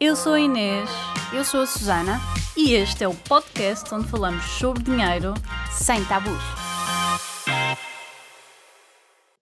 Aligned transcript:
Eu 0.00 0.16
sou 0.16 0.34
a 0.34 0.40
Inês 0.40 0.90
Eu 1.32 1.44
sou 1.44 1.62
a 1.62 1.66
Susana, 1.66 2.18
e 2.56 2.74
este 2.74 3.04
é 3.04 3.08
o 3.08 3.14
podcast 3.14 3.92
onde 3.94 4.08
falamos 4.08 4.44
sobre 4.44 4.82
dinheiro. 4.82 5.34
sem 5.70 6.04
tabus. 6.06 6.42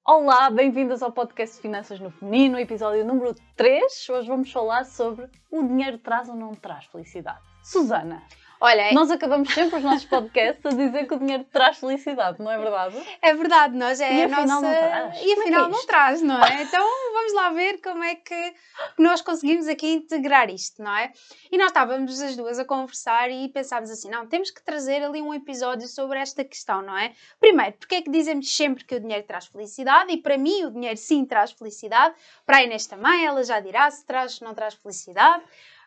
Olá, 0.04 0.50
bem-vindas 0.50 1.02
ao 1.02 1.12
podcast 1.12 1.60
Finanças 1.60 2.00
no 2.00 2.10
Feminino, 2.10 2.58
episódio 2.58 3.04
número 3.04 3.34
3. 3.56 4.08
Hoje 4.10 4.28
vamos 4.28 4.50
falar 4.50 4.84
sobre 4.84 5.26
o 5.50 5.62
dinheiro 5.62 5.98
traz 5.98 6.29
ou 6.29 6.34
não 6.34 6.55
traz 6.55 6.87
felicidade. 6.87 7.41
Susana, 7.62 8.23
Olha, 8.64 8.92
nós 8.92 9.10
acabamos 9.10 9.52
sempre 9.52 9.78
os 9.78 9.82
nossos 9.82 10.04
podcasts 10.04 10.64
a 10.64 10.68
dizer 10.68 11.08
que 11.08 11.14
o 11.14 11.18
dinheiro 11.18 11.45
traz 11.50 11.78
felicidade, 11.78 12.38
não 12.38 12.48
é 12.48 12.56
verdade? 12.56 12.96
é 13.20 13.34
verdade, 13.34 13.77
nós 13.77 14.00
é 14.00 14.14
E 14.14 14.22
afinal 14.22 14.46
nossa... 14.46 14.60
não 14.60 14.70
traz? 14.70 15.20
E 15.20 15.30
é 15.30 15.40
afinal 15.40 15.64
é 15.64 15.68
não 15.68 15.86
traz, 15.86 16.22
não 16.22 16.45
é? 16.45 16.62
Então 16.62 16.86
vamos 17.12 17.32
lá 17.32 17.50
ver 17.50 17.80
como 17.82 18.04
é 18.04 18.14
que 18.14 18.54
nós 18.96 19.20
conseguimos 19.20 19.66
aqui 19.66 19.95
integrar 19.95 20.48
isto, 20.48 20.80
não 20.80 20.96
é? 20.96 21.12
E 21.50 21.59
nós 21.59 21.68
estávamos 21.68 22.23
as 22.23 22.37
duas 22.37 22.56
a 22.60 22.64
conversar 22.64 23.32
e 23.32 23.48
pensámos 23.48 23.90
assim, 23.90 24.09
não, 24.09 24.28
temos 24.28 24.52
que 24.52 24.62
trazer 24.62 25.02
ali 25.02 25.20
um 25.20 25.34
episódio 25.34 25.88
sobre 25.88 26.20
esta 26.20 26.45
questão, 26.45 26.82
não 26.82 26.96
é? 26.96 27.15
Primeiro, 27.40 27.73
porque 27.73 27.96
é 27.96 28.02
que 28.02 28.12
dizemos 28.12 28.56
sempre 28.56 28.84
que 28.84 28.95
o 28.95 29.01
dinheiro 29.01 29.26
traz 29.26 29.46
felicidade? 29.46 30.12
E 30.12 30.18
para 30.18 30.38
mim 30.38 30.66
o 30.66 30.70
dinheiro 30.70 30.96
sim 30.96 31.24
traz 31.24 31.51
felicidade, 31.51 32.15
para 32.46 32.59
a 32.59 32.62
Inês 32.62 32.87
também, 32.87 33.26
ela 33.26 33.42
já 33.42 33.59
dirá 33.59 33.90
se 33.90 34.06
traz 34.06 34.40
ou 34.40 34.46
não 34.46 34.54
traz 34.54 34.74
felicidade, 34.74 35.42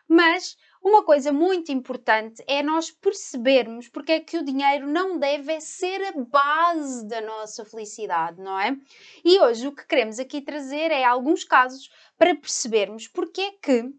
mas 0.08 0.56
uma 0.86 1.02
coisa 1.02 1.32
muito 1.32 1.72
importante 1.72 2.44
é 2.46 2.62
nós 2.62 2.92
percebermos 2.92 3.88
porque 3.88 4.12
é 4.12 4.20
que 4.20 4.38
o 4.38 4.44
dinheiro 4.44 4.86
não 4.86 5.18
deve 5.18 5.60
ser 5.60 6.00
a 6.02 6.12
base 6.12 7.06
da 7.08 7.20
nossa 7.20 7.64
felicidade, 7.64 8.40
não 8.40 8.58
é? 8.58 8.76
E 9.24 9.40
hoje 9.40 9.66
o 9.66 9.74
que 9.74 9.84
queremos 9.84 10.20
aqui 10.20 10.40
trazer 10.40 10.92
é 10.92 11.02
alguns 11.04 11.42
casos 11.42 11.90
para 12.16 12.36
percebermos 12.36 13.08
porque 13.08 13.40
é 13.40 13.50
que, 13.50 13.92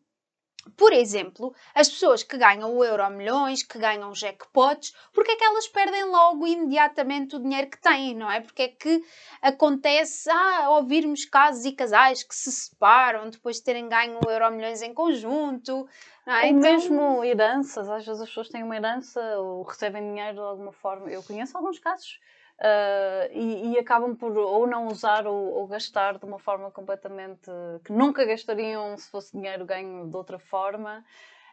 por 0.75 0.91
exemplo, 0.91 1.53
as 1.73 1.87
pessoas 1.89 2.23
que 2.23 2.37
ganham 2.37 2.75
o 2.75 2.83
euro 2.83 3.09
milhões, 3.11 3.63
que 3.63 3.77
ganham 3.79 4.13
jackpots, 4.13 4.93
porque 5.13 5.31
é 5.31 5.35
que 5.35 5.43
elas 5.43 5.67
perdem 5.67 6.03
logo 6.05 6.45
imediatamente 6.47 7.35
o 7.35 7.39
dinheiro 7.39 7.69
que 7.69 7.79
têm, 7.79 8.15
não 8.15 8.29
é? 8.29 8.41
Porque 8.41 8.63
é 8.63 8.67
que 8.67 9.03
acontece, 9.41 10.29
ah, 10.29 10.69
ouvirmos 10.71 11.25
casos 11.25 11.65
e 11.65 11.71
casais 11.71 12.23
que 12.23 12.35
se 12.35 12.51
separam 12.51 13.29
depois 13.29 13.57
de 13.57 13.63
terem 13.63 13.87
ganho 13.87 14.19
o 14.25 14.29
euro 14.29 14.51
milhões 14.51 14.81
em 14.81 14.93
conjunto, 14.93 15.87
não 16.25 16.33
é? 16.33 16.41
Ou 16.41 16.47
Então- 16.47 16.59
mesmo 16.61 17.23
heranças, 17.23 17.89
às 17.89 18.05
vezes 18.05 18.21
as 18.21 18.27
pessoas 18.27 18.49
têm 18.49 18.63
uma 18.63 18.75
herança 18.75 19.21
ou 19.39 19.63
recebem 19.63 20.01
dinheiro 20.03 20.33
de 20.33 20.39
alguma 20.39 20.71
forma. 20.71 21.09
Eu 21.09 21.23
conheço 21.23 21.55
alguns 21.57 21.79
casos 21.79 22.19
ah, 22.59 23.27
e, 23.31 23.73
e 23.73 23.79
acabam 23.79 24.15
por 24.15 24.35
ou 24.37 24.65
não 24.65 24.87
usar 24.87 25.27
ou, 25.27 25.53
ou 25.53 25.67
gastar 25.67 26.17
de 26.17 26.25
uma 26.25 26.39
forma 26.39 26.71
completamente 26.71 27.51
que 27.83 27.91
nunca 27.91 28.25
gastariam 28.25 28.97
se 28.97 29.09
fosse 29.09 29.31
dinheiro 29.37 29.65
ganho 29.65 30.07
de 30.07 30.15
outra 30.15 30.39
forma. 30.39 31.03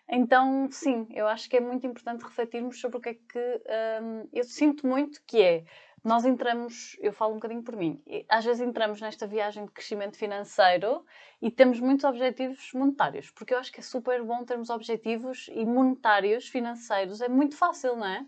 Então, 0.09 0.69
sim, 0.71 1.07
eu 1.11 1.27
acho 1.27 1.49
que 1.49 1.57
é 1.57 1.61
muito 1.61 1.87
importante 1.87 2.23
refletirmos 2.23 2.79
sobre 2.81 2.99
o 2.99 3.01
que 3.01 3.09
é 3.11 3.15
que 3.15 3.63
hum, 4.03 4.29
eu 4.33 4.45
sinto 4.45 4.87
muito 4.87 5.21
que 5.27 5.43
é. 5.43 5.65
Nós 6.03 6.27
entramos, 6.27 6.99
eu 7.01 7.15
falo 7.15 7.33
um 7.33 7.37
bocadinho 7.37 7.63
por 7.63 7.75
mim, 7.75 8.03
às 8.29 8.45
vezes 8.45 8.61
entramos 8.61 9.01
nesta 9.01 9.27
viagem 9.27 9.65
de 9.65 9.73
crescimento 9.73 10.19
financeiro 10.19 11.03
e 11.41 11.51
temos 11.51 11.81
muitos 11.81 12.05
objetivos 12.05 12.71
monetários, 12.75 13.31
porque 13.31 13.55
eu 13.55 13.59
acho 13.59 13.73
que 13.73 13.81
é 13.81 13.83
super 13.83 14.23
bom 14.23 14.45
termos 14.45 14.69
objetivos 14.69 15.49
e 15.51 15.65
monetários, 15.65 16.47
financeiros, 16.47 17.23
é 17.23 17.29
muito 17.29 17.57
fácil, 17.57 17.97
não 17.97 18.07
é? 18.07 18.27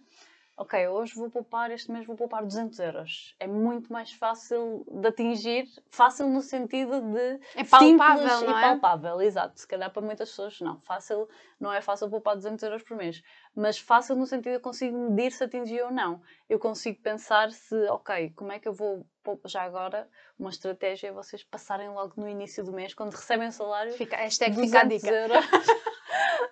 Ok, 0.59 0.89
hoje 0.89 1.15
vou 1.15 1.31
poupar, 1.31 1.71
este 1.71 1.93
mês 1.93 2.07
vou 2.07 2.17
poupar 2.17 2.43
200 2.43 2.79
euros. 2.79 3.37
É 3.39 3.47
muito 3.47 3.93
mais 3.93 4.11
fácil 4.13 4.87
de 4.91 5.07
atingir, 5.07 5.67
fácil 5.91 6.29
no 6.31 6.41
sentido 6.41 6.99
de 7.03 7.39
É 7.55 7.63
palpável, 7.63 8.23
simples 8.23 8.41
não 8.41 8.59
e 8.59 8.59
é? 8.59 8.61
palpável, 8.63 9.21
exato. 9.21 9.61
Se 9.61 9.69
calhar 9.69 9.93
para 9.93 10.01
muitas 10.01 10.31
pessoas 10.31 10.59
não. 10.61 10.81
Fácil, 10.81 11.29
não 11.61 11.71
é 11.71 11.83
fácil 11.83 12.09
poupar 12.09 12.37
200 12.37 12.63
euros 12.63 12.83
por 12.83 12.97
mês, 12.97 13.23
mas 13.55 13.79
fácil 13.79 14.17
no 14.17 14.25
sentido 14.27 14.53
de 14.53 14.57
eu 14.57 14.61
consigo 14.61 14.97
medir 14.97 15.31
se 15.31 15.45
atingi 15.45 15.79
ou 15.83 15.91
não. 15.91 16.23
Eu 16.49 16.59
consigo 16.59 17.03
pensar 17.03 17.51
se, 17.53 17.77
ok, 17.91 18.31
como 18.35 18.51
é 18.51 18.59
que 18.59 18.67
eu 18.67 18.73
vou 18.73 19.07
já 19.47 19.63
agora? 19.63 20.09
Uma 20.39 20.51
estratégia 20.51 21.09
é 21.09 21.13
vocês 21.13 21.43
passarem 21.43 21.89
logo 21.89 22.15
no 22.17 22.29
início 22.29 22.65
do 22.65 22.73
mês, 22.73 22.95
quando 22.95 23.13
recebem 23.13 23.49
o 23.49 23.53
salário, 23.53 23.93
Fica, 23.93 24.17
é 24.17 24.29
que 24.29 24.35
fica 24.35 24.81
a 24.81 24.85
200 24.85 25.01
dica. 25.03 25.15
euros. 25.15 25.47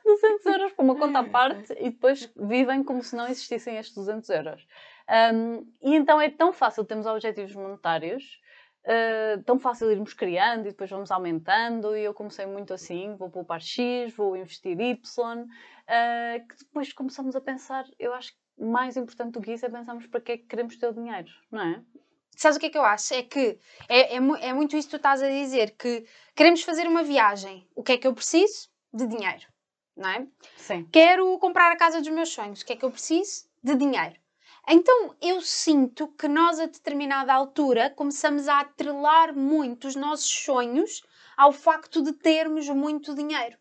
200 0.04 0.46
euros 0.46 0.72
para 0.72 0.84
uma 0.84 0.96
conta 0.96 1.18
à 1.20 1.24
parte 1.24 1.72
e 1.78 1.90
depois 1.90 2.30
vivem 2.36 2.84
como 2.84 3.02
se 3.02 3.16
não 3.16 3.26
existissem 3.26 3.76
estes 3.76 3.94
200 3.94 4.28
euros. 4.30 4.66
Um, 5.34 5.66
e 5.82 5.94
então 5.94 6.20
é 6.20 6.30
tão 6.30 6.52
fácil 6.52 6.84
termos 6.84 7.06
objetivos 7.06 7.54
monetários, 7.54 8.40
uh, 8.84 9.42
tão 9.44 9.58
fácil 9.58 9.90
irmos 9.90 10.14
criando 10.14 10.66
e 10.66 10.70
depois 10.70 10.90
vamos 10.90 11.10
aumentando. 11.10 11.96
E 11.96 12.04
eu 12.04 12.14
comecei 12.14 12.46
muito 12.46 12.72
assim: 12.72 13.16
vou 13.16 13.30
poupar 13.30 13.60
X, 13.60 14.14
vou 14.14 14.36
investir 14.36 14.78
Y, 14.78 15.42
uh, 15.42 16.48
que 16.48 16.56
depois 16.58 16.92
começamos 16.92 17.34
a 17.34 17.40
pensar. 17.40 17.84
Eu 17.98 18.14
acho 18.14 18.32
que 18.32 18.38
mais 18.64 18.96
importante 18.96 19.32
do 19.32 19.40
que 19.40 19.52
isso 19.52 19.66
é 19.66 19.68
pensarmos 19.68 20.06
para 20.06 20.20
que 20.20 20.32
é 20.32 20.36
que 20.38 20.44
queremos 20.44 20.76
ter 20.76 20.86
o 20.86 20.92
dinheiro, 20.92 21.30
não 21.50 21.62
é? 21.62 21.82
Sabes 22.36 22.56
o 22.56 22.60
que 22.60 22.66
é 22.66 22.70
que 22.70 22.78
eu 22.78 22.84
acho? 22.84 23.14
É 23.14 23.22
que 23.22 23.58
é, 23.88 24.16
é, 24.16 24.16
é 24.16 24.52
muito 24.52 24.76
isso 24.76 24.88
que 24.88 24.92
tu 24.92 24.96
estás 24.96 25.22
a 25.22 25.28
dizer, 25.28 25.76
que 25.78 26.04
queremos 26.34 26.62
fazer 26.62 26.86
uma 26.86 27.02
viagem. 27.02 27.66
O 27.74 27.82
que 27.82 27.92
é 27.92 27.98
que 27.98 28.06
eu 28.06 28.14
preciso? 28.14 28.68
De 28.92 29.06
dinheiro, 29.06 29.46
não 29.96 30.08
é? 30.08 30.26
Sim. 30.56 30.88
Quero 30.92 31.36
comprar 31.38 31.72
a 31.72 31.76
casa 31.76 32.00
dos 32.00 32.10
meus 32.10 32.28
sonhos. 32.28 32.60
O 32.60 32.66
que 32.66 32.74
é 32.74 32.76
que 32.76 32.84
eu 32.84 32.90
preciso? 32.90 33.46
De 33.62 33.74
dinheiro. 33.74 34.14
Então 34.68 35.14
eu 35.20 35.40
sinto 35.40 36.08
que 36.08 36.26
nós, 36.26 36.58
a 36.58 36.66
determinada 36.66 37.34
altura, 37.34 37.90
começamos 37.90 38.48
a 38.48 38.60
atrelar 38.60 39.36
muito 39.36 39.86
os 39.86 39.94
nossos 39.94 40.30
sonhos 40.30 41.02
ao 41.36 41.52
facto 41.52 42.02
de 42.02 42.12
termos 42.12 42.68
muito 42.68 43.14
dinheiro. 43.14 43.58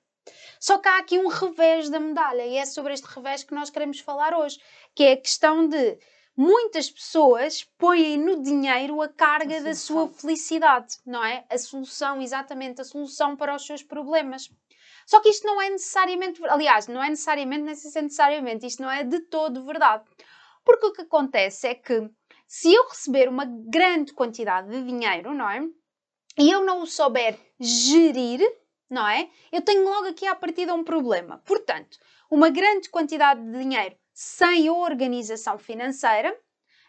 Só 0.60 0.78
que 0.78 0.88
há 0.88 1.00
aqui 1.00 1.20
um 1.20 1.28
revés 1.28 1.90
da 1.90 2.00
medalha, 2.00 2.46
e 2.46 2.56
é 2.56 2.66
sobre 2.66 2.94
este 2.94 3.06
revés 3.06 3.44
que 3.44 3.54
nós 3.54 3.70
queremos 3.70 4.00
falar 4.00 4.34
hoje, 4.34 4.58
que 4.96 5.04
é 5.04 5.14
a 5.14 5.18
questão 5.18 5.68
de 5.68 6.00
muitas 6.36 6.90
pessoas 6.90 7.64
põem 7.78 8.18
no 8.18 8.42
dinheiro 8.42 9.02
a 9.02 9.08
carga 9.08 9.58
A 9.58 9.62
da 9.62 9.76
sua 9.76 10.08
felicidade, 10.10 10.98
não 11.06 11.24
é? 11.24 11.46
A 11.50 11.58
solução, 11.58 12.22
exatamente, 12.22 12.82
a 12.82 12.84
solução 12.84 13.36
para 13.36 13.56
os 13.56 13.66
seus 13.66 13.84
problemas. 13.84 14.50
Só 15.06 15.20
que 15.20 15.30
isto 15.30 15.46
não 15.46 15.62
é 15.62 15.70
necessariamente, 15.70 16.44
aliás, 16.46 16.88
não 16.88 17.04
é 17.04 17.10
necessariamente, 17.10 17.64
nem 17.64 17.76
se 17.76 17.98
é 17.98 18.02
necessariamente, 18.02 18.66
isto 18.66 18.82
não 18.82 18.90
é 18.90 19.04
de 19.04 19.20
todo 19.22 19.66
verdade. 19.66 20.04
Porque 20.64 20.86
o 20.86 20.94
que 20.94 21.02
acontece 21.02 21.68
é 21.68 21.76
que 21.76 22.10
se 22.48 22.74
eu 22.74 22.88
receber 22.88 23.28
uma 23.28 23.46
grande 23.46 24.14
quantidade 24.14 24.70
de 24.70 24.84
dinheiro, 24.84 25.34
não 25.34 25.50
é? 25.50 25.62
E 26.38 26.50
eu 26.50 26.64
não 26.66 26.82
o 26.82 26.88
souber 26.88 27.38
gerir, 27.60 28.42
não 28.90 29.08
é? 29.08 29.30
Eu 29.52 29.62
tenho 29.62 29.84
logo 29.84 30.08
aqui 30.08 30.26
à 30.26 30.36
partida 30.36 30.74
um 30.74 30.84
problema. 30.84 31.42
Portanto, 31.46 31.98
uma 32.30 32.50
grande 32.50 32.90
quantidade 32.90 33.44
de 33.44 33.60
dinheiro 33.60 33.96
sem 34.24 34.70
organização 34.70 35.58
financeira 35.58 36.34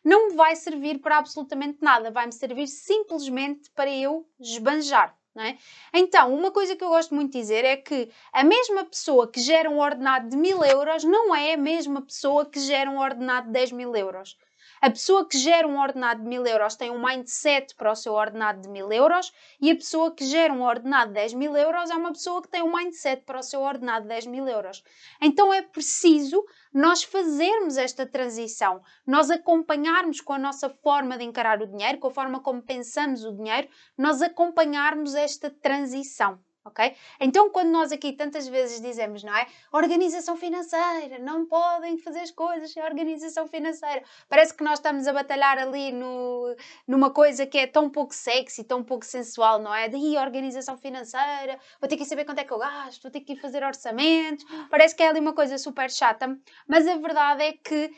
não 0.04 0.28
me 0.28 0.34
vai 0.36 0.54
servir 0.54 1.00
para 1.00 1.18
absolutamente 1.18 1.78
nada, 1.82 2.10
vai-me 2.10 2.32
servir 2.32 2.68
simplesmente 2.68 3.70
para 3.72 3.90
eu 3.90 4.28
esbanjar. 4.38 5.18
É? 5.36 5.56
Então, 5.92 6.32
uma 6.32 6.52
coisa 6.52 6.76
que 6.76 6.84
eu 6.84 6.90
gosto 6.90 7.12
muito 7.12 7.32
de 7.32 7.40
dizer 7.40 7.64
é 7.64 7.76
que 7.76 8.08
a 8.32 8.44
mesma 8.44 8.84
pessoa 8.84 9.28
que 9.28 9.40
gera 9.40 9.68
um 9.68 9.80
ordenado 9.80 10.28
de 10.28 10.36
mil 10.36 10.64
euros 10.64 11.02
não 11.02 11.34
é 11.34 11.54
a 11.54 11.56
mesma 11.56 12.00
pessoa 12.02 12.46
que 12.46 12.60
gera 12.60 12.88
um 12.88 13.00
ordenado 13.00 13.48
de 13.48 13.52
10 13.52 13.72
mil 13.72 13.96
euros. 13.96 14.36
A 14.84 14.90
pessoa 14.90 15.26
que 15.26 15.38
gera 15.38 15.66
um 15.66 15.80
ordenado 15.80 16.22
de 16.22 16.28
mil 16.28 16.46
euros 16.46 16.76
tem 16.76 16.90
um 16.90 17.02
mindset 17.02 17.74
para 17.74 17.90
o 17.90 17.94
seu 17.94 18.12
ordenado 18.12 18.60
de 18.60 18.68
mil 18.68 18.92
euros 18.92 19.32
e 19.58 19.70
a 19.70 19.74
pessoa 19.74 20.14
que 20.14 20.26
gera 20.26 20.52
um 20.52 20.62
ordenado 20.62 21.08
de 21.08 21.14
10 21.14 21.32
mil 21.32 21.56
euros 21.56 21.90
é 21.90 21.94
uma 21.94 22.12
pessoa 22.12 22.42
que 22.42 22.48
tem 22.48 22.62
um 22.62 22.76
mindset 22.76 23.22
para 23.22 23.40
o 23.40 23.42
seu 23.42 23.62
ordenado 23.62 24.02
de 24.02 24.08
10 24.08 24.26
mil 24.26 24.46
euros. 24.46 24.84
Então 25.22 25.54
é 25.54 25.62
preciso 25.62 26.44
nós 26.70 27.02
fazermos 27.02 27.78
esta 27.78 28.04
transição, 28.04 28.82
nós 29.06 29.30
acompanharmos 29.30 30.20
com 30.20 30.34
a 30.34 30.38
nossa 30.38 30.68
forma 30.68 31.16
de 31.16 31.24
encarar 31.24 31.62
o 31.62 31.66
dinheiro, 31.66 31.98
com 31.98 32.08
a 32.08 32.10
forma 32.10 32.40
como 32.40 32.60
pensamos 32.60 33.24
o 33.24 33.32
dinheiro, 33.32 33.68
nós 33.96 34.20
acompanharmos 34.20 35.14
esta 35.24 35.50
transição. 35.50 36.38
Ok? 36.66 36.96
Então, 37.20 37.50
quando 37.50 37.68
nós 37.68 37.92
aqui 37.92 38.14
tantas 38.14 38.48
vezes 38.48 38.80
dizemos, 38.80 39.22
não 39.22 39.36
é? 39.36 39.46
Organização 39.70 40.34
financeira, 40.34 41.18
não 41.18 41.44
podem 41.44 41.98
fazer 41.98 42.20
as 42.20 42.30
coisas 42.30 42.72
sem 42.72 42.82
organização 42.82 43.46
financeira. 43.46 44.02
Parece 44.30 44.54
que 44.54 44.64
nós 44.64 44.78
estamos 44.78 45.06
a 45.06 45.12
batalhar 45.12 45.58
ali 45.58 45.92
no, 45.92 46.56
numa 46.88 47.10
coisa 47.10 47.44
que 47.46 47.58
é 47.58 47.66
tão 47.66 47.90
pouco 47.90 48.14
sexy, 48.14 48.64
tão 48.64 48.82
pouco 48.82 49.04
sensual, 49.04 49.58
não 49.58 49.74
é? 49.74 49.90
Daí 49.90 50.16
organização 50.16 50.78
financeira, 50.78 51.58
vou 51.78 51.86
ter 51.86 51.98
que 51.98 52.06
saber 52.06 52.24
quanto 52.24 52.38
é 52.38 52.44
que 52.44 52.52
eu 52.54 52.58
gasto, 52.58 53.02
vou 53.02 53.12
ter 53.12 53.20
que 53.20 53.34
ir 53.34 53.36
fazer 53.36 53.62
orçamentos. 53.62 54.46
Parece 54.70 54.96
que 54.96 55.02
é 55.02 55.08
ali 55.08 55.20
uma 55.20 55.34
coisa 55.34 55.58
super 55.58 55.90
chata, 55.90 56.34
mas 56.66 56.88
a 56.88 56.96
verdade 56.96 57.42
é 57.42 57.52
que 57.52 57.90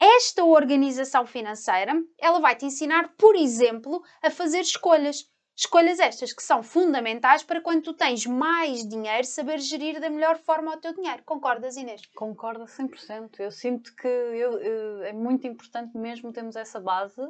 esta 0.00 0.44
organização 0.44 1.26
financeira, 1.26 1.92
ela 2.18 2.38
vai 2.38 2.54
te 2.54 2.66
ensinar, 2.66 3.14
por 3.16 3.34
exemplo, 3.34 4.02
a 4.22 4.30
fazer 4.30 4.60
escolhas. 4.60 5.30
Escolhas 5.56 5.98
estas 5.98 6.34
que 6.34 6.42
são 6.42 6.62
fundamentais 6.62 7.42
para 7.42 7.62
quando 7.62 7.82
tu 7.82 7.94
tens 7.94 8.26
mais 8.26 8.86
dinheiro, 8.86 9.24
saber 9.24 9.58
gerir 9.58 9.98
da 9.98 10.10
melhor 10.10 10.36
forma 10.36 10.74
o 10.74 10.76
teu 10.76 10.94
dinheiro. 10.94 11.22
Concordas, 11.24 11.76
Inês? 11.76 12.02
Concordo 12.14 12.64
a 12.64 12.66
100%. 12.66 13.40
Eu 13.40 13.50
sinto 13.50 13.96
que 13.96 14.06
eu- 14.06 14.58
eu- 14.60 15.02
é 15.04 15.12
muito 15.14 15.46
importante 15.46 15.96
mesmo 15.96 16.30
termos 16.30 16.56
essa 16.56 16.78
base 16.78 17.22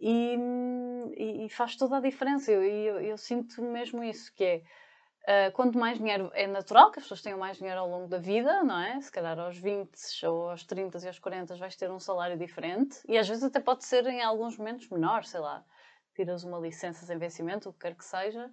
e, 0.00 0.38
e- 1.16 1.44
e 1.44 1.48
faz 1.50 1.76
toda 1.76 1.98
a 1.98 2.00
diferença. 2.00 2.50
Eu, 2.50 2.62
eu, 2.64 3.00
eu 3.00 3.18
sinto 3.18 3.62
mesmo 3.62 4.02
isso, 4.02 4.32
que 4.34 4.44
é 4.44 4.62
Uh, 5.28 5.52
quanto 5.52 5.78
mais 5.78 5.98
dinheiro 5.98 6.30
é 6.32 6.46
natural 6.46 6.90
que 6.90 6.98
as 6.98 7.04
pessoas 7.04 7.20
tenham 7.20 7.38
mais 7.38 7.58
dinheiro 7.58 7.78
ao 7.78 7.88
longo 7.88 8.08
da 8.08 8.16
vida, 8.16 8.64
não 8.64 8.80
é? 8.80 8.98
Se 9.02 9.12
calhar 9.12 9.38
aos 9.38 9.56
20 9.58 9.92
ou 10.26 10.48
aos 10.48 10.64
30 10.64 10.96
e 10.98 11.06
aos 11.06 11.18
40 11.18 11.54
vais 11.56 11.76
ter 11.76 11.90
um 11.90 12.00
salário 12.00 12.38
diferente 12.38 12.98
e 13.06 13.18
às 13.18 13.28
vezes 13.28 13.44
até 13.44 13.60
pode 13.60 13.84
ser 13.84 14.06
em 14.06 14.22
alguns 14.22 14.56
momentos 14.56 14.88
menor, 14.88 15.24
sei 15.24 15.40
lá, 15.40 15.62
tiras 16.14 16.44
uma 16.44 16.58
licença 16.58 17.04
sem 17.04 17.18
vencimento, 17.18 17.68
o 17.68 17.72
que 17.72 17.80
quer 17.80 17.94
que 17.94 18.04
seja, 18.04 18.50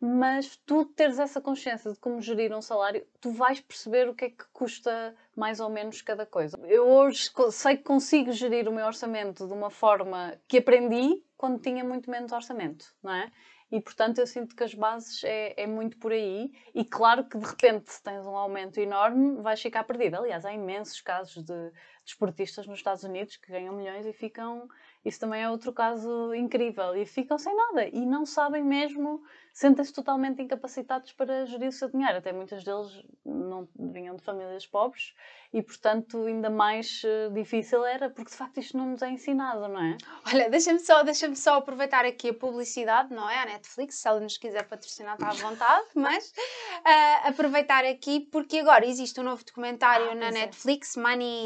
mas 0.00 0.56
tu 0.64 0.86
teres 0.86 1.18
essa 1.18 1.40
consciência 1.40 1.92
de 1.92 1.98
como 1.98 2.22
gerir 2.22 2.56
um 2.56 2.62
salário, 2.62 3.06
tu 3.20 3.30
vais 3.32 3.60
perceber 3.60 4.08
o 4.08 4.14
que 4.14 4.24
é 4.24 4.30
que 4.30 4.44
custa 4.52 5.14
mais 5.36 5.60
ou 5.60 5.68
menos 5.68 6.00
cada 6.00 6.24
coisa. 6.24 6.58
Eu 6.64 6.88
hoje 6.88 7.30
sei 7.52 7.76
que 7.76 7.82
consigo 7.82 8.32
gerir 8.32 8.66
o 8.66 8.72
meu 8.72 8.86
orçamento 8.86 9.46
de 9.46 9.52
uma 9.52 9.68
forma 9.68 10.38
que 10.48 10.58
aprendi 10.58 11.22
quando 11.36 11.60
tinha 11.60 11.84
muito 11.84 12.10
menos 12.10 12.32
orçamento, 12.32 12.94
não 13.02 13.12
é? 13.12 13.30
E 13.70 13.80
portanto 13.80 14.18
eu 14.18 14.26
sinto 14.26 14.54
que 14.56 14.64
as 14.64 14.74
bases 14.74 15.22
é, 15.24 15.54
é, 15.62 15.66
muito 15.66 15.96
por 15.98 16.12
aí 16.12 16.52
e 16.74 16.84
claro 16.84 17.24
que 17.24 17.38
de 17.38 17.46
repente 17.46 17.90
se 17.90 18.02
tens 18.02 18.26
um 18.26 18.36
aumento 18.36 18.78
enorme 18.78 19.40
vais 19.42 19.60
ficar 19.60 19.84
perdido. 19.84 20.16
Aliás, 20.16 20.44
há 20.44 20.52
imensos 20.52 21.00
casos 21.00 21.44
de 21.44 21.72
desportistas 22.04 22.66
nos 22.66 22.78
Estados 22.78 23.04
Unidos 23.04 23.36
que 23.36 23.52
ganham 23.52 23.74
milhões 23.74 24.06
e 24.06 24.12
ficam 24.12 24.68
isso 25.04 25.18
também 25.18 25.42
é 25.42 25.50
outro 25.50 25.72
caso 25.72 26.34
incrível. 26.34 26.94
E 26.94 27.06
ficam 27.06 27.38
sem 27.38 27.54
nada 27.56 27.86
e 27.86 28.04
não 28.04 28.26
sabem 28.26 28.62
mesmo, 28.62 29.22
sentem-se 29.52 29.92
totalmente 29.92 30.42
incapacitados 30.42 31.12
para 31.12 31.46
gerir 31.46 31.68
o 31.68 31.72
seu 31.72 31.88
dinheiro. 31.88 32.18
Até 32.18 32.32
muitos 32.32 32.62
deles 32.64 33.02
não 33.24 33.68
vinham 33.78 34.16
de 34.16 34.22
famílias 34.22 34.66
pobres 34.66 35.14
e, 35.52 35.62
portanto, 35.62 36.24
ainda 36.26 36.48
mais 36.48 37.02
uh, 37.04 37.32
difícil 37.32 37.84
era, 37.84 38.08
porque 38.08 38.30
de 38.30 38.36
facto 38.36 38.58
isto 38.58 38.76
não 38.76 38.86
nos 38.86 39.02
é 39.02 39.10
ensinado, 39.10 39.68
não 39.68 39.80
é? 39.80 39.96
Olha, 40.32 40.48
deixa-me 40.48 40.78
só, 40.78 41.02
deixa 41.02 41.34
só 41.34 41.56
aproveitar 41.56 42.04
aqui 42.04 42.30
a 42.30 42.34
publicidade, 42.34 43.12
não 43.12 43.28
é? 43.28 43.38
A 43.38 43.46
Netflix, 43.46 43.96
se 43.96 44.08
ela 44.08 44.20
nos 44.20 44.36
quiser 44.36 44.66
patrocinar, 44.66 45.14
está 45.14 45.28
à 45.28 45.34
vontade, 45.34 45.86
mas 45.94 46.28
uh, 46.28 47.28
aproveitar 47.28 47.84
aqui, 47.84 48.20
porque 48.32 48.58
agora 48.58 48.86
existe 48.86 49.20
um 49.20 49.24
novo 49.24 49.44
documentário 49.44 50.10
ah, 50.10 50.14
na 50.14 50.28
é. 50.28 50.32
Netflix, 50.32 50.96
é. 50.96 51.00
Money 51.00 51.44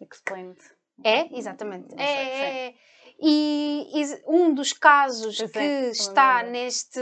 Explained. 0.00 0.58
É, 1.02 1.36
exatamente. 1.36 1.94
É, 1.98 2.04
é, 2.04 2.66
é, 2.68 2.74
e, 3.20 3.90
e, 3.94 4.22
um 4.26 4.52
dos 4.52 4.72
casos 4.72 5.38
que 5.38 5.90
está 5.90 6.42
neste, 6.42 7.00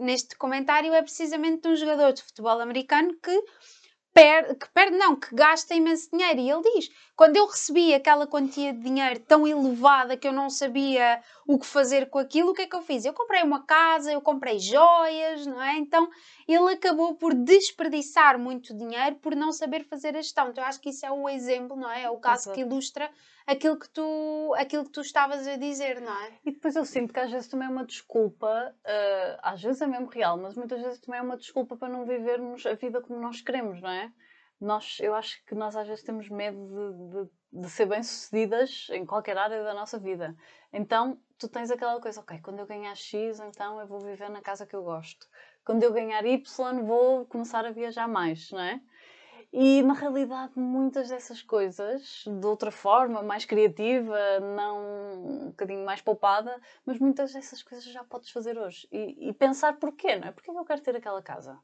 neste 0.00 0.36
comentário 0.36 0.92
é 0.94 1.02
precisamente 1.02 1.62
de 1.62 1.68
um 1.68 1.76
jogador 1.76 2.12
de 2.12 2.22
futebol 2.22 2.60
americano 2.60 3.14
que 3.22 3.44
perde, 4.12 4.54
que 4.54 4.68
perde, 4.70 4.96
não, 4.96 5.14
que 5.14 5.34
gasta 5.34 5.74
imenso 5.74 6.08
dinheiro. 6.10 6.40
E 6.40 6.50
ele 6.50 6.62
diz: 6.62 6.88
quando 7.14 7.36
eu 7.36 7.46
recebi 7.46 7.94
aquela 7.94 8.26
quantia 8.26 8.72
de 8.72 8.80
dinheiro 8.80 9.20
tão 9.20 9.46
elevada 9.46 10.16
que 10.16 10.26
eu 10.26 10.32
não 10.32 10.48
sabia 10.48 11.22
o 11.46 11.58
que 11.58 11.66
fazer 11.66 12.10
com 12.10 12.18
aquilo, 12.18 12.50
o 12.50 12.54
que 12.54 12.62
é 12.62 12.66
que 12.66 12.74
eu 12.74 12.82
fiz? 12.82 13.04
Eu 13.04 13.12
comprei 13.12 13.42
uma 13.42 13.64
casa, 13.64 14.12
eu 14.12 14.20
comprei 14.20 14.58
joias, 14.58 15.46
não 15.46 15.62
é? 15.62 15.76
Então 15.76 16.10
ele 16.48 16.72
acabou 16.72 17.14
por 17.14 17.32
desperdiçar 17.32 18.38
muito 18.38 18.76
dinheiro 18.76 19.16
por 19.16 19.36
não 19.36 19.52
saber 19.52 19.84
fazer 19.84 20.16
a 20.16 20.20
gestão. 20.20 20.48
Então 20.50 20.64
eu 20.64 20.68
acho 20.68 20.80
que 20.80 20.90
isso 20.90 21.06
é 21.06 21.10
o 21.10 21.28
exemplo, 21.28 21.76
não 21.76 21.90
é? 21.90 22.02
É 22.02 22.10
o 22.10 22.18
caso 22.18 22.44
Exato. 22.44 22.54
que 22.56 22.62
ilustra 22.62 23.08
aquilo 23.46 23.78
que, 23.78 23.88
tu, 23.88 24.54
aquilo 24.58 24.84
que 24.84 24.90
tu 24.90 25.00
estavas 25.00 25.46
a 25.46 25.56
dizer, 25.56 26.00
não 26.00 26.12
é? 26.12 26.32
E 26.44 26.50
depois 26.50 26.74
eu 26.74 26.84
sinto 26.84 27.12
que 27.12 27.20
às 27.20 27.30
vezes 27.30 27.48
também 27.48 27.68
é 27.68 27.70
uma 27.70 27.86
desculpa, 27.86 28.74
uh, 28.74 29.38
às 29.40 29.62
vezes 29.62 29.80
é 29.80 29.86
mesmo 29.86 30.08
real, 30.08 30.36
mas 30.36 30.56
muitas 30.56 30.82
vezes 30.82 30.98
também 30.98 31.20
é 31.20 31.22
uma 31.22 31.36
desculpa 31.36 31.76
para 31.76 31.88
não 31.88 32.04
vivermos 32.04 32.66
a 32.66 32.74
vida 32.74 33.00
como 33.00 33.20
nós 33.20 33.40
queremos, 33.40 33.80
não 33.80 33.90
é? 33.90 34.12
Nós, 34.60 34.98
eu 35.00 35.14
acho 35.14 35.44
que 35.44 35.54
nós 35.54 35.76
às 35.76 35.86
vezes 35.86 36.02
temos 36.02 36.28
medo 36.28 36.58
de, 36.66 37.28
de, 37.28 37.62
de 37.62 37.70
ser 37.70 37.86
bem-sucedidas 37.86 38.88
em 38.90 39.04
qualquer 39.04 39.36
área 39.36 39.62
da 39.62 39.74
nossa 39.74 39.98
vida. 39.98 40.34
Então, 40.72 41.20
tu 41.38 41.48
tens 41.48 41.70
aquela 41.70 42.00
coisa, 42.00 42.20
ok, 42.20 42.40
quando 42.40 42.60
eu 42.60 42.66
ganhar 42.66 42.94
X, 42.94 43.40
então 43.40 43.80
eu 43.80 43.86
vou 43.86 44.00
viver 44.00 44.30
na 44.30 44.40
casa 44.40 44.66
que 44.66 44.74
eu 44.74 44.82
gosto. 44.82 45.28
Quando 45.64 45.82
eu 45.82 45.92
ganhar 45.92 46.24
Y, 46.24 46.84
vou 46.84 47.26
começar 47.26 47.64
a 47.66 47.70
viajar 47.70 48.08
mais, 48.08 48.50
não 48.50 48.60
é? 48.60 48.80
E 49.52 49.82
na 49.82 49.94
realidade, 49.94 50.52
muitas 50.58 51.08
dessas 51.08 51.40
coisas, 51.42 52.24
de 52.26 52.46
outra 52.46 52.70
forma, 52.70 53.22
mais 53.22 53.44
criativa, 53.44 54.40
não 54.40 55.44
um 55.44 55.46
bocadinho 55.46 55.84
mais 55.84 56.02
poupada, 56.02 56.60
mas 56.84 56.98
muitas 56.98 57.32
dessas 57.32 57.62
coisas 57.62 57.84
já 57.84 58.04
podes 58.04 58.30
fazer 58.30 58.58
hoje. 58.58 58.88
E, 58.92 59.28
e 59.28 59.32
pensar 59.32 59.78
porquê, 59.78 60.16
não 60.16 60.28
é? 60.28 60.32
Porquê 60.32 60.50
eu 60.50 60.64
quero 60.64 60.82
ter 60.82 60.96
aquela 60.96 61.22
casa? 61.22 61.58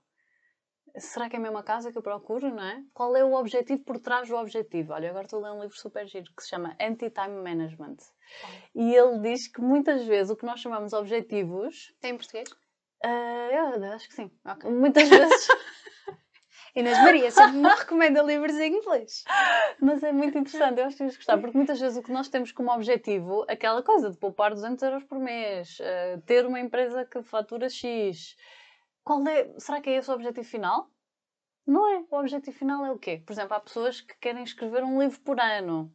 Será 0.96 1.28
que 1.28 1.36
é 1.36 1.38
a 1.38 1.42
mesma 1.42 1.62
casa 1.62 1.90
que 1.90 1.96
eu 1.96 2.02
procuro, 2.02 2.54
não 2.54 2.62
é? 2.62 2.82
Qual 2.92 3.16
é 3.16 3.24
o 3.24 3.34
objetivo 3.34 3.82
por 3.82 3.98
trás 3.98 4.28
do 4.28 4.36
objetivo? 4.36 4.92
Olha, 4.92 5.08
agora 5.08 5.24
estou 5.24 5.42
a 5.44 5.48
ler 5.48 5.56
um 5.56 5.62
livro 5.62 5.76
super 5.76 6.06
giro 6.06 6.30
que 6.36 6.42
se 6.42 6.50
chama 6.50 6.76
Anti-Time 6.80 7.42
Management. 7.42 7.96
E 8.74 8.94
ele 8.94 9.18
diz 9.20 9.48
que 9.48 9.60
muitas 9.60 10.04
vezes 10.04 10.30
o 10.30 10.36
que 10.36 10.44
nós 10.44 10.60
chamamos 10.60 10.92
objetivos. 10.92 11.94
Tem 12.00 12.12
em 12.12 12.16
português? 12.16 12.50
Uh, 13.04 13.82
eu 13.84 13.92
acho 13.92 14.08
que 14.08 14.14
sim. 14.14 14.30
Okay. 14.44 14.70
Muitas 14.70 15.08
vezes. 15.08 15.48
Inês 16.74 16.98
Maria 16.98 17.30
sempre 17.30 17.58
me 17.58 17.68
recomenda 17.68 18.22
livros 18.22 18.58
em 18.58 18.74
inglês. 18.74 19.24
Mas 19.80 20.02
é 20.02 20.10
muito 20.10 20.38
interessante, 20.38 20.78
eu 20.78 20.86
acho 20.86 20.96
que 20.96 21.02
tens 21.02 21.16
gostar, 21.16 21.36
porque 21.38 21.56
muitas 21.56 21.78
vezes 21.78 21.98
o 21.98 22.02
que 22.02 22.10
nós 22.10 22.28
temos 22.28 22.50
como 22.50 22.72
objetivo, 22.72 23.44
aquela 23.46 23.82
coisa 23.82 24.10
de 24.10 24.16
poupar 24.16 24.54
200 24.54 24.82
euros 24.82 25.04
por 25.04 25.18
mês, 25.18 25.78
uh, 25.80 26.20
ter 26.22 26.46
uma 26.46 26.60
empresa 26.60 27.04
que 27.04 27.22
fatura 27.22 27.68
X, 27.68 28.36
qual 29.04 29.26
é, 29.26 29.58
será 29.58 29.80
que 29.80 29.90
é 29.90 29.96
esse 29.96 30.10
o 30.10 30.14
objetivo 30.14 30.46
final? 30.46 30.90
Não 31.66 31.86
é. 31.86 32.04
O 32.10 32.18
objetivo 32.18 32.56
final 32.56 32.84
é 32.84 32.90
o 32.90 32.98
quê? 32.98 33.22
Por 33.24 33.32
exemplo, 33.32 33.54
há 33.54 33.60
pessoas 33.60 34.00
que 34.00 34.14
querem 34.18 34.42
escrever 34.42 34.82
um 34.82 35.00
livro 35.00 35.20
por 35.20 35.38
ano. 35.40 35.94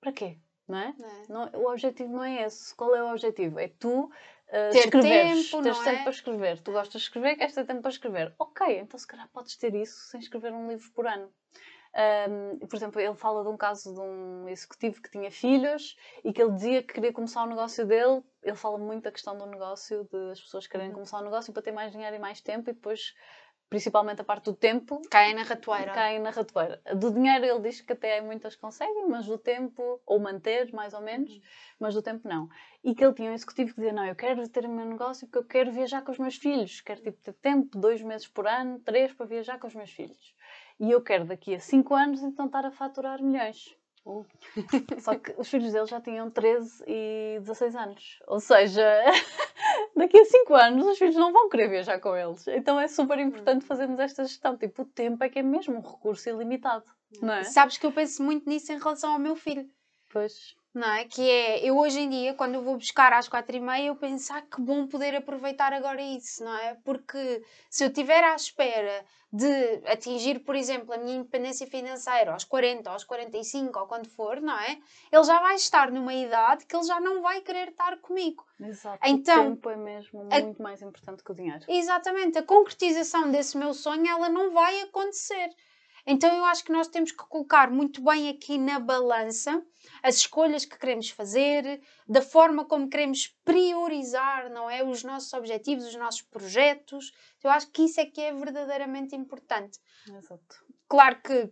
Para 0.00 0.12
quê? 0.12 0.38
Não 0.66 0.78
é? 0.78 0.94
Não 0.98 1.08
é? 1.08 1.22
Não, 1.28 1.60
o 1.62 1.70
objetivo 1.70 2.12
não 2.12 2.24
é 2.24 2.42
esse. 2.42 2.74
Qual 2.74 2.94
é 2.94 3.02
o 3.02 3.10
objetivo? 3.10 3.58
É 3.58 3.68
tu 3.68 4.10
Uh, 4.48 4.72
ter 4.72 4.78
escreveres, 4.78 5.50
tempo, 5.50 5.62
teres 5.62 5.78
tempo 5.80 5.98
é? 5.98 6.02
para 6.02 6.10
escrever. 6.10 6.60
Tu 6.62 6.72
gostas 6.72 7.02
de 7.02 7.06
escrever, 7.06 7.36
queres 7.36 7.54
ter 7.54 7.66
tempo 7.66 7.82
para 7.82 7.90
escrever. 7.90 8.34
Ok, 8.38 8.80
então 8.80 8.98
se 8.98 9.06
calhar 9.06 9.28
podes 9.28 9.56
ter 9.56 9.74
isso 9.74 10.08
sem 10.08 10.20
escrever 10.20 10.52
um 10.52 10.68
livro 10.68 10.90
por 10.92 11.06
ano. 11.06 11.30
Um, 11.98 12.58
por 12.68 12.76
exemplo, 12.76 13.00
ele 13.00 13.14
fala 13.16 13.42
de 13.42 13.48
um 13.48 13.56
caso 13.56 13.92
de 13.92 14.00
um 14.00 14.48
executivo 14.48 15.02
que 15.02 15.10
tinha 15.10 15.32
filhos 15.32 15.96
e 16.22 16.32
que 16.32 16.40
ele 16.40 16.52
dizia 16.52 16.80
que 16.80 16.94
queria 16.94 17.12
começar 17.12 17.42
o 17.42 17.46
negócio 17.46 17.84
dele. 17.84 18.22
Ele 18.40 18.54
fala 18.54 18.78
muito 18.78 19.02
da 19.02 19.10
questão 19.10 19.36
do 19.36 19.44
negócio, 19.46 20.08
de 20.12 20.30
as 20.30 20.40
pessoas 20.40 20.68
querem 20.68 20.88
uhum. 20.88 20.94
começar 20.94 21.18
o 21.18 21.24
negócio 21.24 21.52
para 21.52 21.60
ter 21.60 21.72
mais 21.72 21.90
dinheiro 21.90 22.14
e 22.14 22.18
mais 22.20 22.40
tempo 22.40 22.70
e 22.70 22.72
depois 22.72 23.14
principalmente 23.68 24.20
a 24.20 24.24
parte 24.24 24.44
do 24.44 24.54
tempo. 24.54 25.02
Caem 25.10 25.34
na 25.34 25.42
ratoeira. 25.42 25.92
Caem 25.92 26.20
na 26.20 26.30
ratoeira. 26.30 26.80
Do 26.94 27.10
dinheiro 27.10 27.44
ele 27.44 27.60
diz 27.60 27.80
que 27.80 27.92
até 27.92 28.20
muitas 28.20 28.54
conseguem, 28.54 29.08
mas 29.08 29.26
do 29.26 29.36
tempo, 29.36 30.00
ou 30.06 30.20
manter 30.20 30.72
mais 30.72 30.94
ou 30.94 31.00
menos, 31.00 31.30
uhum. 31.30 31.40
mas 31.80 31.94
do 31.94 32.00
tempo 32.00 32.28
não. 32.28 32.48
E 32.84 32.94
que 32.94 33.04
ele 33.04 33.12
tinha 33.12 33.30
um 33.30 33.34
executivo 33.34 33.74
que 33.74 33.80
dizia: 33.80 33.92
Não, 33.92 34.06
eu 34.06 34.14
quero 34.14 34.48
ter 34.48 34.64
o 34.64 34.68
meu 34.68 34.86
negócio 34.86 35.26
porque 35.26 35.38
eu 35.38 35.44
quero 35.44 35.72
viajar 35.72 36.02
com 36.02 36.12
os 36.12 36.18
meus 36.18 36.36
filhos. 36.36 36.80
Quero 36.80 37.02
tipo, 37.02 37.20
ter 37.20 37.32
tempo, 37.34 37.76
dois 37.76 38.00
meses 38.02 38.28
por 38.28 38.46
ano, 38.46 38.78
três 38.78 39.12
para 39.12 39.26
viajar 39.26 39.58
com 39.58 39.66
os 39.66 39.74
meus 39.74 39.90
filhos. 39.90 40.34
E 40.80 40.90
eu 40.90 41.02
quero 41.02 41.24
daqui 41.24 41.54
a 41.54 41.60
cinco 41.60 41.94
anos 41.94 42.22
então 42.22 42.46
estar 42.46 42.64
a 42.64 42.70
faturar 42.70 43.22
milhões. 43.22 43.76
Uh. 44.06 44.24
Só 45.00 45.14
que 45.16 45.34
os 45.36 45.48
filhos 45.48 45.72
dele 45.72 45.86
já 45.86 46.00
tinham 46.00 46.30
13 46.30 46.84
e 46.86 47.38
16 47.40 47.76
anos. 47.76 48.18
Ou 48.26 48.40
seja, 48.40 48.82
daqui 49.96 50.18
a 50.18 50.24
5 50.24 50.54
anos 50.54 50.86
os 50.86 50.98
filhos 50.98 51.16
não 51.16 51.32
vão 51.32 51.48
querer 51.48 51.68
viajar 51.68 51.98
com 51.98 52.16
eles. 52.16 52.46
Então 52.48 52.80
é 52.80 52.88
super 52.88 53.18
importante 53.18 53.64
fazermos 53.64 53.98
esta 53.98 54.24
gestão. 54.24 54.56
Tipo, 54.56 54.82
o 54.82 54.86
tempo 54.86 55.22
é 55.22 55.28
que 55.28 55.40
é 55.40 55.42
mesmo 55.42 55.76
um 55.76 55.80
recurso 55.80 56.28
ilimitado. 56.30 56.84
Não 57.20 57.34
é? 57.34 57.44
Sabes 57.44 57.76
que 57.76 57.84
eu 57.84 57.92
penso 57.92 58.22
muito 58.22 58.48
nisso 58.48 58.72
em 58.72 58.78
relação 58.78 59.12
ao 59.12 59.18
meu 59.18 59.36
filho. 59.36 59.68
Pois 60.10 60.56
não 60.78 60.88
é? 60.88 61.04
Que 61.04 61.28
é, 61.28 61.68
eu 61.68 61.76
hoje 61.76 62.00
em 62.00 62.08
dia, 62.08 62.34
quando 62.34 62.54
eu 62.54 62.62
vou 62.62 62.76
buscar 62.76 63.12
às 63.12 63.28
quatro 63.28 63.56
e 63.56 63.60
meia, 63.60 63.88
eu 63.88 63.96
penso, 63.96 64.32
ah, 64.32 64.40
que 64.40 64.60
bom 64.60 64.86
poder 64.86 65.14
aproveitar 65.14 65.72
agora 65.72 66.00
isso, 66.00 66.44
não 66.44 66.56
é? 66.56 66.76
Porque 66.84 67.42
se 67.68 67.84
eu 67.84 67.88
estiver 67.88 68.22
à 68.22 68.34
espera 68.34 69.04
de 69.30 69.82
atingir, 69.86 70.38
por 70.40 70.54
exemplo, 70.54 70.94
a 70.94 70.96
minha 70.96 71.16
independência 71.16 71.66
financeira 71.66 72.32
aos 72.32 72.44
40, 72.44 72.90
aos 72.90 73.04
45, 73.04 73.78
ou 73.78 73.86
quando 73.86 74.08
for, 74.08 74.40
não 74.40 74.58
é? 74.58 74.78
Ele 75.12 75.24
já 75.24 75.38
vai 75.40 75.56
estar 75.56 75.90
numa 75.90 76.14
idade 76.14 76.64
que 76.64 76.74
ele 76.74 76.84
já 76.84 76.98
não 76.98 77.20
vai 77.20 77.42
querer 77.42 77.68
estar 77.68 77.98
comigo. 77.98 78.46
Exato. 78.58 78.98
Então, 79.04 79.48
o 79.48 79.50
tempo 79.50 79.70
é 79.70 79.76
mesmo 79.76 80.24
muito 80.24 80.60
a... 80.60 80.62
mais 80.62 80.80
importante 80.80 81.22
que 81.22 81.30
o 81.30 81.34
dinheiro. 81.34 81.64
Exatamente. 81.68 82.38
A 82.38 82.42
concretização 82.42 83.30
desse 83.30 83.58
meu 83.58 83.74
sonho, 83.74 84.06
ela 84.08 84.28
não 84.28 84.50
vai 84.50 84.80
acontecer. 84.82 85.50
Então 86.10 86.34
eu 86.34 86.44
acho 86.46 86.64
que 86.64 86.72
nós 86.72 86.88
temos 86.88 87.12
que 87.12 87.18
colocar 87.18 87.70
muito 87.70 88.02
bem 88.02 88.30
aqui 88.30 88.56
na 88.56 88.80
balança 88.80 89.62
as 90.02 90.16
escolhas 90.16 90.64
que 90.64 90.78
queremos 90.78 91.10
fazer, 91.10 91.82
da 92.08 92.22
forma 92.22 92.64
como 92.64 92.88
queremos 92.88 93.36
priorizar, 93.44 94.48
não 94.48 94.70
é, 94.70 94.82
os 94.82 95.04
nossos 95.04 95.30
objetivos, 95.34 95.84
os 95.84 95.96
nossos 95.96 96.22
projetos. 96.22 97.12
Eu 97.44 97.50
acho 97.50 97.70
que 97.70 97.82
isso 97.82 98.00
é 98.00 98.06
que 98.06 98.22
é 98.22 98.32
verdadeiramente 98.32 99.14
importante. 99.14 99.78
Exato. 100.08 100.64
Claro 100.88 101.20
que, 101.20 101.50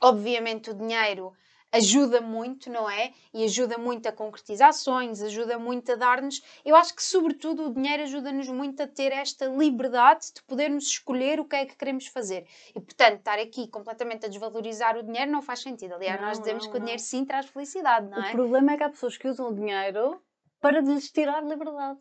obviamente, 0.00 0.70
o 0.70 0.74
dinheiro 0.74 1.34
ajuda 1.72 2.20
muito, 2.20 2.70
não 2.70 2.88
é? 2.88 3.12
E 3.32 3.44
ajuda 3.44 3.78
muito 3.78 4.06
a 4.06 4.12
concretizar 4.12 4.68
ações, 4.68 5.22
ajuda 5.22 5.58
muito 5.58 5.90
a 5.90 5.94
dar-nos. 5.96 6.42
Eu 6.64 6.76
acho 6.76 6.94
que, 6.94 7.02
sobretudo, 7.02 7.66
o 7.66 7.74
dinheiro 7.74 8.02
ajuda-nos 8.02 8.48
muito 8.48 8.82
a 8.82 8.86
ter 8.86 9.10
esta 9.10 9.46
liberdade 9.46 10.32
de 10.34 10.42
podermos 10.42 10.84
escolher 10.84 11.40
o 11.40 11.44
que 11.44 11.56
é 11.56 11.66
que 11.66 11.74
queremos 11.74 12.06
fazer. 12.06 12.46
E, 12.74 12.80
portanto, 12.80 13.18
estar 13.18 13.38
aqui 13.38 13.66
completamente 13.68 14.26
a 14.26 14.28
desvalorizar 14.28 14.96
o 14.98 15.02
dinheiro 15.02 15.32
não 15.32 15.40
faz 15.40 15.60
sentido. 15.60 15.94
Aliás, 15.94 16.20
não, 16.20 16.28
nós 16.28 16.38
dizemos 16.38 16.64
não, 16.64 16.70
que 16.70 16.76
o 16.76 16.80
dinheiro 16.80 17.00
sim 17.00 17.24
traz 17.24 17.46
felicidade, 17.46 18.08
não 18.08 18.22
é? 18.22 18.28
O 18.28 18.32
problema 18.32 18.72
é 18.72 18.76
que 18.76 18.84
há 18.84 18.90
pessoas 18.90 19.16
que 19.16 19.26
usam 19.26 19.48
o 19.48 19.54
dinheiro 19.54 20.22
para 20.60 20.80
lhes 20.80 21.10
tirar 21.10 21.42
liberdade. 21.42 22.00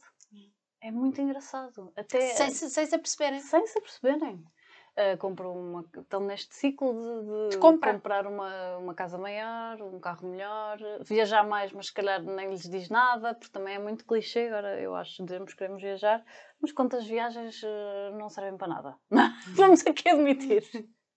É 0.84 0.92
muito 0.92 1.22
engraçado. 1.22 1.94
Até 1.96 2.34
sem, 2.34 2.50
se, 2.50 2.70
sem 2.70 2.86
se 2.88 2.96
aperceberem. 2.96 3.40
Sem 3.40 3.68
se 3.68 3.78
aperceberem. 3.78 4.44
Uh, 4.92 5.18
compram 5.18 5.54
uma, 5.54 5.86
estão 5.98 6.20
neste 6.20 6.54
ciclo 6.54 6.94
de, 6.94 7.26
de, 7.26 7.50
de 7.52 7.58
compra. 7.60 7.94
comprar 7.94 8.28
uma, 8.28 8.78
uma 8.78 8.94
casa 8.94 9.18
maior, 9.18 9.82
um 9.82 10.02
carro 10.02 10.28
melhor, 10.28 10.78
viajar 11.00 11.48
mais, 11.48 11.72
mas 11.72 11.86
se 11.86 11.94
calhar 11.94 12.22
nem 12.22 12.50
lhes 12.50 12.70
diz 12.70 12.90
nada, 12.90 13.34
porque 13.34 13.54
também 13.54 13.76
é 13.76 13.80
muito 13.80 14.06
clichê. 14.06 14.48
Agora 14.48 14.82
eu 14.82 14.94
acho 14.94 15.16
que 15.16 15.24
dizemos 15.24 15.54
que 15.54 15.60
queremos 15.60 15.82
viajar, 15.82 16.22
mas 16.62 16.74
quantas 16.74 17.08
viagens 17.08 17.64
uh, 17.64 18.18
não 18.18 18.28
servem 18.28 18.58
para 18.58 18.68
nada? 18.68 18.98
Vamos 19.56 19.86
aqui 19.88 20.10
admitir. 20.10 20.64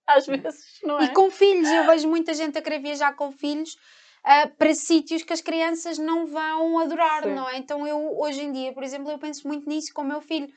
Às 0.07 0.25
vezes, 0.25 0.79
não 0.83 0.97
é? 0.97 1.05
E 1.05 1.09
com 1.09 1.29
filhos, 1.29 1.67
eu 1.67 1.85
vejo 1.85 2.07
muita 2.07 2.33
gente 2.33 2.57
a 2.57 2.61
querer 2.61 2.79
viajar 2.79 3.13
com 3.15 3.29
filhos 3.31 3.73
uh, 3.73 4.55
para 4.57 4.73
sítios 4.73 5.23
que 5.23 5.33
as 5.33 5.41
crianças 5.41 5.97
não 5.97 6.25
vão 6.25 6.79
adorar, 6.79 7.23
Sim. 7.23 7.35
não 7.35 7.49
é? 7.49 7.57
Então 7.57 7.85
eu, 7.85 8.17
hoje 8.17 8.41
em 8.41 8.51
dia, 8.51 8.73
por 8.73 8.83
exemplo, 8.83 9.11
eu 9.11 9.19
penso 9.19 9.47
muito 9.47 9.67
nisso 9.67 9.93
com 9.93 10.01
o 10.01 10.05
meu 10.05 10.21
filho. 10.21 10.47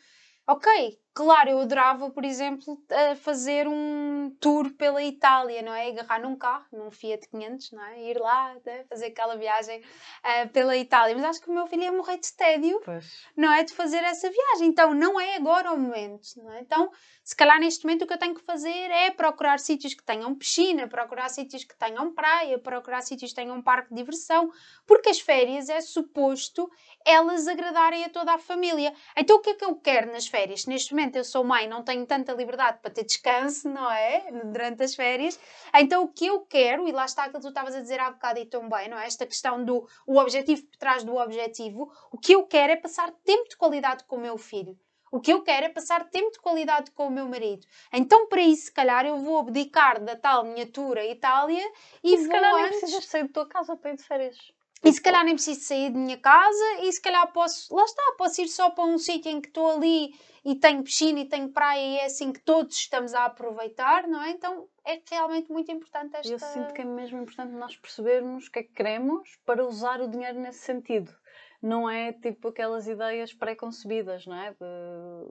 Ok, 0.46 0.98
Claro, 1.18 1.50
eu 1.50 1.58
adorava, 1.58 2.08
por 2.10 2.25
exemplo, 2.25 2.80
fazer 3.22 3.66
um 3.66 4.30
tour 4.38 4.70
pela 4.75 5.02
Itália, 5.02 5.62
não 5.62 5.75
é? 5.75 5.88
Agarrar 5.88 6.20
num 6.20 6.37
carro, 6.37 6.64
num 6.72 6.92
Fiat 6.92 7.28
500, 7.28 7.72
não 7.72 7.84
é? 7.87 8.02
Ir 8.04 8.20
lá, 8.20 8.54
né? 8.64 8.84
fazer 8.88 9.06
aquela 9.06 9.37
viagem 9.37 9.80
uh, 9.80 10.48
pela 10.50 10.76
Itália. 10.76 11.16
Mas 11.16 11.25
acho 11.25 11.40
que 11.40 11.50
o 11.50 11.52
meu 11.52 11.66
filho 11.66 11.82
ia 11.82 11.90
morrer 11.90 12.18
de 12.18 12.32
tédio, 12.32 12.80
pois. 12.84 13.26
não 13.37 13.52
é? 13.52 13.64
De 13.64 13.72
fazer 13.72 13.96
essa 14.04 14.30
viagem. 14.30 14.68
Então, 14.68 14.94
não 14.94 15.18
é 15.18 15.34
agora 15.34 15.72
o 15.72 15.76
momento, 15.76 16.28
não 16.37 16.52
é? 16.52 16.60
Então, 16.60 16.88
se 17.25 17.34
calhar 17.34 17.58
neste 17.58 17.84
momento 17.84 18.02
o 18.02 18.06
que 18.06 18.12
eu 18.12 18.18
tenho 18.18 18.37
que 18.37 18.42
fazer 18.42 18.68
é 18.68 19.10
procurar 19.10 19.58
sítios 19.58 19.94
que 19.94 20.04
tenham 20.04 20.32
piscina, 20.37 20.87
procurar 20.87 21.28
sítios 21.30 21.64
que 21.64 21.76
tenham 21.76 22.14
praia, 22.14 22.60
procurar 22.60 23.02
sítios 23.02 23.32
que 23.32 23.37
tenham 23.37 23.56
um 23.56 23.62
parque 23.62 23.88
de 23.88 23.96
diversão, 23.96 24.52
porque 24.87 25.08
as 25.08 25.18
férias 25.18 25.68
é 25.68 25.80
suposto 25.80 26.70
elas 27.04 27.48
agradarem 27.48 28.04
a 28.04 28.08
toda 28.10 28.34
a 28.34 28.38
família. 28.38 28.92
Então, 29.16 29.37
o 29.37 29.40
que 29.40 29.50
é 29.50 29.54
que 29.54 29.64
eu 29.64 29.75
quero 29.76 30.12
nas 30.12 30.26
férias? 30.26 30.66
Neste 30.66 30.92
momento, 30.92 31.07
eu 31.16 31.24
sou 31.24 31.44
mãe, 31.44 31.68
não 31.68 31.82
tenho 31.82 32.04
tanta 32.06 32.32
liberdade 32.32 32.78
para 32.80 32.90
ter 32.90 33.04
descanso, 33.04 33.68
não 33.68 33.90
é? 33.90 34.30
Durante 34.46 34.82
as 34.82 34.94
férias. 34.94 35.38
Então, 35.74 36.04
o 36.04 36.08
que 36.08 36.26
eu 36.26 36.40
quero, 36.40 36.88
e 36.88 36.92
lá 36.92 37.04
está 37.04 37.24
aquilo 37.24 37.40
que 37.40 37.46
tu 37.46 37.48
estavas 37.48 37.74
a 37.74 37.80
dizer 37.80 38.00
há 38.00 38.10
bocado 38.10 38.38
e 38.40 38.46
tão 38.46 38.68
bem, 38.68 38.88
não 38.88 38.98
é? 38.98 39.06
Esta 39.06 39.26
questão 39.26 39.64
do 39.64 39.86
o 40.06 40.18
objetivo 40.18 40.62
por 40.66 40.76
trás 40.76 41.04
do 41.04 41.16
objetivo, 41.16 41.92
o 42.10 42.18
que 42.18 42.34
eu 42.34 42.46
quero 42.46 42.72
é 42.72 42.76
passar 42.76 43.12
tempo 43.24 43.48
de 43.48 43.56
qualidade 43.56 44.04
com 44.04 44.16
o 44.16 44.20
meu 44.20 44.36
filho. 44.36 44.78
O 45.10 45.20
que 45.20 45.32
eu 45.32 45.42
quero 45.42 45.66
é 45.66 45.68
passar 45.70 46.08
tempo 46.10 46.30
de 46.32 46.38
qualidade 46.38 46.90
com 46.90 47.06
o 47.06 47.10
meu 47.10 47.26
marido. 47.26 47.66
Então, 47.92 48.28
para 48.28 48.42
isso, 48.42 48.66
se 48.66 48.72
calhar, 48.72 49.06
eu 49.06 49.16
vou 49.16 49.38
abdicar 49.38 50.02
da 50.02 50.14
tal 50.14 50.44
miniatura 50.44 51.04
Itália 51.04 51.64
e, 52.02 52.14
e 52.14 52.18
se 52.18 52.28
calhar 52.28 52.54
antes... 52.54 52.70
nem 52.70 52.80
precisas 52.80 53.04
sair 53.06 53.22
da 53.22 53.32
tua 53.32 53.48
casa 53.48 53.76
para 53.76 53.92
ir 53.92 53.96
de 53.96 54.02
férias. 54.02 54.36
E 54.85 54.92
se 54.92 55.02
calhar 55.02 55.25
nem 55.25 55.35
preciso 55.35 55.61
sair 55.61 55.90
de 55.90 55.99
minha 55.99 56.16
casa 56.18 56.82
e 56.82 56.92
se 56.92 57.00
calhar 57.00 57.30
posso, 57.32 57.75
lá 57.75 57.85
está, 57.85 58.02
posso 58.16 58.40
ir 58.40 58.49
só 58.49 58.70
para 58.70 58.85
um 58.85 58.99
sítio 58.99 59.30
em 59.30 59.40
que 59.40 59.49
estou 59.49 59.70
ali 59.73 60.14
e 60.44 60.54
tenho 60.54 60.82
piscina 60.82 61.20
e 61.20 61.28
tenho 61.28 61.49
praia 61.50 61.80
e 61.80 61.97
é 61.99 62.04
assim 62.04 62.32
que 62.32 62.40
todos 62.40 62.76
estamos 62.76 63.12
a 63.12 63.25
aproveitar, 63.25 64.06
não 64.06 64.23
é? 64.23 64.30
Então 64.30 64.68
é 64.85 65.00
realmente 65.11 65.50
muito 65.50 65.70
importante 65.73 66.16
esta... 66.16 66.32
Eu 66.32 66.38
sinto 66.38 66.73
que 66.73 66.80
é 66.80 66.85
mesmo 66.85 67.20
importante 67.20 67.52
nós 67.52 67.76
percebermos 67.76 68.47
o 68.47 68.50
que 68.50 68.61
é 68.61 68.62
que 68.62 68.73
queremos 68.73 69.37
para 69.44 69.66
usar 69.66 70.00
o 70.00 70.08
dinheiro 70.08 70.38
nesse 70.38 70.61
sentido. 70.61 71.12
Não 71.61 71.90
é 71.90 72.12
tipo 72.12 72.49
aquelas 72.49 72.87
ideias 72.87 73.35
pré-concebidas, 73.35 74.26
não 74.26 74.37
é? 74.37 74.54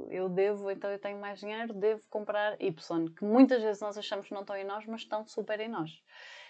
Eu 0.09 0.27
devo, 0.27 0.69
então 0.69 0.91
eu 0.91 0.99
tenho 0.99 1.17
mais 1.19 1.39
dinheiro, 1.39 1.73
devo 1.73 2.03
comprar 2.09 2.61
Y, 2.61 3.09
que 3.15 3.23
muitas 3.23 3.63
vezes 3.63 3.81
nós 3.81 3.97
achamos 3.97 4.27
que 4.27 4.33
não 4.33 4.41
estão 4.41 4.57
em 4.57 4.65
nós, 4.65 4.85
mas 4.85 5.01
estão 5.01 5.25
super 5.25 5.57
em 5.61 5.69
nós. 5.69 5.89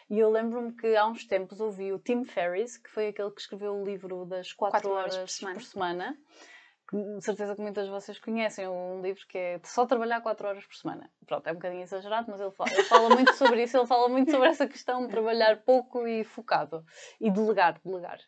E 0.10 0.20
eu 0.20 0.30
lembro-me 0.30 0.72
que 0.72 0.96
há 0.96 1.06
uns 1.06 1.26
tempos 1.26 1.60
ouvi 1.60 1.92
o 1.92 2.00
Tim 2.00 2.24
Ferriss, 2.24 2.78
que 2.78 2.90
foi 2.90 3.08
aquele 3.10 3.32
que 3.32 3.42
escreveu 3.42 3.76
o 3.76 3.84
livro 3.84 4.26
das 4.26 4.54
4 4.54 4.90
horas, 4.90 5.16
horas, 5.16 5.18
por 5.18 5.30
semana. 5.30 5.56
Por 5.56 5.66
semana 5.66 6.18
de 6.94 7.22
certeza 7.22 7.54
que 7.56 7.62
muitas 7.62 7.86
de 7.86 7.92
vocês 7.92 8.18
conhecem 8.18 8.68
um 8.68 9.02
livro 9.02 9.26
que 9.28 9.38
é 9.38 9.60
só 9.64 9.86
trabalhar 9.86 10.22
4 10.22 10.48
horas 10.48 10.66
por 10.66 10.76
semana. 10.76 11.10
Pronto, 11.26 11.46
é 11.48 11.52
um 11.52 11.56
bocadinho 11.56 11.84
exagerado, 11.84 12.32
mas 12.32 12.40
ele 12.40 12.52
fala, 12.52 12.72
ele 12.72 12.84
fala 12.84 13.10
muito 13.10 13.34
sobre 13.36 13.64
isso, 13.64 13.78
ele 13.78 13.86
fala 13.86 14.08
muito 14.08 14.32
sobre 14.32 14.48
essa 14.48 14.66
questão 14.66 15.02
de 15.02 15.10
trabalhar 15.10 15.58
pouco 15.64 16.08
e 16.08 16.24
focado 16.24 16.86
e 17.20 17.30
delegar, 17.30 17.80
delegar. 17.84 18.20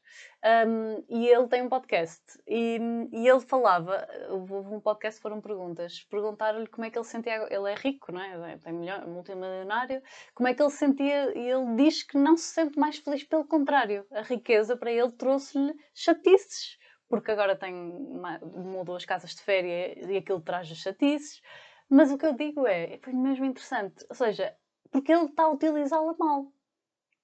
Um, 0.67 1.03
e 1.09 1.27
ele 1.27 1.47
tem 1.47 1.61
um 1.61 1.69
podcast 1.69 2.21
e, 2.47 2.79
e 3.11 3.27
ele 3.27 3.39
falava, 3.41 4.07
houve 4.29 4.53
um 4.53 4.79
podcast 4.79 5.21
foram 5.21 5.39
perguntas, 5.39 6.05
perguntaram-lhe 6.09 6.67
como 6.67 6.85
é 6.85 6.89
que 6.89 6.97
ele 6.97 7.05
sentia, 7.05 7.47
ele 7.49 7.71
é 7.71 7.75
rico, 7.75 8.11
não 8.11 8.21
é? 8.21 8.57
Tem 8.57 8.73
milhão, 8.73 9.07
multimilionário, 9.07 10.01
como 10.33 10.47
é 10.47 10.53
que 10.53 10.61
ele 10.61 10.71
sentia, 10.71 11.37
e 11.37 11.49
ele 11.49 11.75
diz 11.75 12.03
que 12.03 12.17
não 12.17 12.35
se 12.35 12.53
sente 12.53 12.79
mais 12.79 12.97
feliz, 12.97 13.23
pelo 13.23 13.45
contrário, 13.45 14.05
a 14.11 14.21
riqueza 14.21 14.75
para 14.75 14.91
ele 14.91 15.11
trouxe-lhe 15.11 15.73
chatices 15.93 16.78
porque 17.09 17.31
agora 17.31 17.55
tem 17.55 17.73
uma, 17.73 18.37
uma 18.39 18.77
ou 18.77 18.85
duas 18.85 19.03
casas 19.03 19.31
de 19.31 19.41
férias 19.41 20.07
e 20.07 20.17
aquilo 20.17 20.41
traz 20.41 20.71
as 20.71 20.77
chatices. 20.77 21.41
Mas 21.89 22.11
o 22.11 22.17
que 22.17 22.25
eu 22.25 22.33
digo 22.33 22.67
é, 22.67 22.99
foi 23.03 23.13
mesmo 23.13 23.45
interessante. 23.45 24.05
Ou 24.07 24.15
seja, 24.15 24.55
porque 24.91 25.11
ele 25.11 25.25
está 25.25 25.43
a 25.43 25.51
utilizá-la 25.51 26.15
mal. 26.17 26.53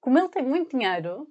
Como 0.02 0.18
ele 0.18 0.30
tem 0.30 0.44
muito 0.44 0.72
dinheiro, 0.72 1.28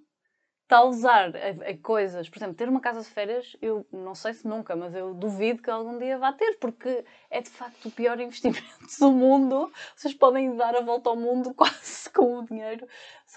está 0.65 0.79
a 0.79 0.85
usar 0.85 1.33
a, 1.37 1.71
a 1.71 1.79
coisas, 1.79 2.29
por 2.29 2.39
exemplo, 2.39 2.55
ter 2.55 2.69
uma 2.69 2.81
casa 2.81 3.01
de 3.01 3.07
férias, 3.07 3.55
eu 3.61 3.87
não 3.93 4.15
sei 4.15 4.33
se 4.33 4.49
nunca, 4.49 4.75
mas 4.75 4.95
eu 4.95 5.13
duvido 5.15 5.63
que 5.63 5.71
algum 5.71 5.99
dia 5.99 6.19
vá 6.19 6.33
ter, 6.33 6.59
porque 6.59 7.05
é 7.31 7.41
de 7.43 7.51
facto 7.51 7.87
o 7.87 7.91
pior 7.91 8.19
investimento 8.21 8.65
do 8.99 9.13
mundo. 9.13 9.71
Vocês 9.95 10.15
podem 10.15 10.57
dar 10.57 10.75
a 10.75 10.81
volta 10.81 11.11
ao 11.11 11.17
mundo 11.17 11.53
quase 11.55 12.11
com 12.11 12.39
o 12.39 12.45
dinheiro. 12.45 12.85
Ou 12.85 12.89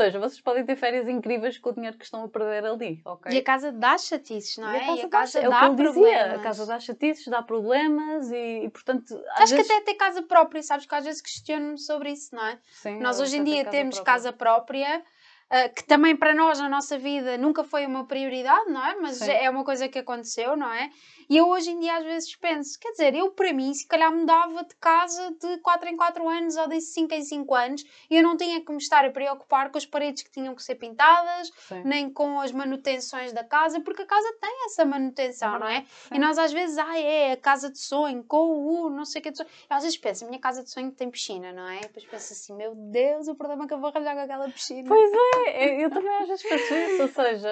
seja, 0.06 0.20
vocês 0.20 0.40
podem 0.40 0.66
ter 0.66 0.76
férias 0.76 1.08
incríveis 1.08 1.58
com 1.58 1.70
o 1.72 1.74
dinheiro 1.74 1.98
que 1.98 2.06
estão 2.06 2.24
a 2.24 2.30
perder 2.30 2.64
ali, 2.66 3.02
ok? 3.04 3.34
E 3.34 3.38
a 3.40 3.44
casa 3.44 3.72
dá 3.72 3.98
chatices, 3.98 4.58
não 4.58 4.70
é? 4.70 4.96
E 4.96 5.02
a 5.02 5.10
casa, 5.10 5.40
e 5.40 5.44
a 5.46 5.50
casa 5.50 5.50
dá, 5.50 5.50
dá 5.50 5.66
é 5.66 5.70
o 5.70 5.76
que 5.76 5.82
ele 5.82 5.90
dizia, 5.90 6.36
a 6.36 6.40
casa 6.40 6.66
dá 6.66 6.80
chatices, 6.80 7.28
dá 7.28 7.42
problemas 7.42 8.32
e, 8.32 8.66
e 8.66 8.70
portanto... 8.70 9.20
Acho 9.32 9.56
vezes... 9.56 9.68
que 9.68 9.74
até 9.74 9.84
ter 9.84 9.96
casa 9.96 10.22
própria, 10.22 10.62
sabes 10.62 10.86
que 10.86 10.96
às 10.96 11.04
vezes 11.04 11.20
questiono-me 11.22 11.78
sobre 11.78 12.12
isso, 12.12 12.34
não 12.34 12.46
é? 12.46 12.60
Sim, 12.72 13.00
Nós 13.00 13.20
hoje 13.20 13.38
em 13.38 13.44
dia 13.44 13.66
temos 13.66 13.96
própria. 13.96 14.14
casa 14.14 14.32
própria 14.32 15.04
Uh, 15.50 15.74
que 15.74 15.86
também 15.86 16.14
para 16.14 16.36
nós 16.36 16.60
na 16.60 16.68
nossa 16.68 16.98
vida 16.98 17.38
nunca 17.38 17.64
foi 17.64 17.86
uma 17.86 18.06
prioridade, 18.06 18.70
não 18.70 18.86
é? 18.86 18.96
Mas 18.96 19.18
Sim. 19.20 19.32
é 19.32 19.50
uma 19.50 19.64
coisa 19.64 19.88
que 19.88 19.98
aconteceu, 19.98 20.58
não 20.58 20.72
é? 20.72 20.90
E 21.30 21.38
eu 21.38 21.48
hoje 21.48 21.72
em 21.72 21.80
dia 21.80 21.98
às 21.98 22.04
vezes 22.04 22.36
penso, 22.36 22.78
quer 22.78 22.92
dizer, 22.92 23.16
eu 23.16 23.32
para 23.32 23.54
mim 23.54 23.74
se 23.74 23.88
calhar 23.88 24.14
mudava 24.14 24.64
de 24.64 24.76
casa 24.76 25.34
de 25.40 25.58
4 25.60 25.90
em 25.90 25.96
4 25.96 26.28
anos 26.28 26.58
ou 26.58 26.68
de 26.68 26.82
5 26.82 27.14
em 27.14 27.22
5 27.22 27.56
anos 27.56 27.84
e 28.10 28.18
eu 28.18 28.24
não 28.24 28.36
tinha 28.36 28.60
que 28.60 28.72
me 28.72 28.78
estar 28.78 29.06
a 29.06 29.10
preocupar 29.10 29.72
com 29.72 29.78
as 29.78 29.86
paredes 29.86 30.24
que 30.24 30.32
tinham 30.32 30.54
que 30.54 30.62
ser 30.62 30.76
pintadas, 30.76 31.50
Sim. 31.68 31.82
nem 31.86 32.10
com 32.10 32.42
as 32.42 32.52
manutenções 32.52 33.32
da 33.32 33.44
casa, 33.44 33.80
porque 33.80 34.02
a 34.02 34.06
casa 34.06 34.28
tem 34.42 34.66
essa 34.66 34.84
manutenção, 34.84 35.60
não 35.60 35.68
é? 35.68 35.86
Sim. 35.86 36.16
E 36.16 36.20
nós 36.20 36.38
às 36.38 36.52
vezes, 36.52 36.78
ah, 36.78 37.00
é 37.00 37.32
a 37.32 37.38
casa 37.38 37.72
de 37.72 37.80
sonho, 37.80 38.24
com 38.24 38.52
o 38.52 38.90
não 38.90 39.06
sei 39.06 39.22
o 39.22 39.24
que 39.24 39.32
de 39.32 39.38
sonho. 39.38 39.50
Eu 39.70 39.78
às 39.78 39.84
vezes 39.84 39.98
penso, 39.98 40.26
a 40.26 40.28
minha 40.28 40.42
casa 40.42 40.64
de 40.64 40.70
sonho 40.70 40.92
tem 40.92 41.10
piscina, 41.10 41.54
não 41.54 41.68
é? 41.68 41.78
E 41.78 41.82
depois 41.82 42.06
penso 42.06 42.34
assim, 42.34 42.54
meu 42.54 42.76
Deus, 42.76 43.28
o 43.28 43.36
problema 43.36 43.64
é 43.64 43.68
que 43.68 43.74
eu 43.74 43.80
vou 43.80 43.90
arranjar 43.90 44.16
com 44.16 44.22
aquela 44.22 44.50
piscina. 44.50 44.88
Pois 44.88 45.12
é, 45.12 45.37
eu 45.82 45.90
também 45.90 46.16
às 46.22 46.28
vezes 46.28 46.44
penso 46.44 46.74
isso, 46.74 47.02
ou 47.02 47.08
seja, 47.08 47.50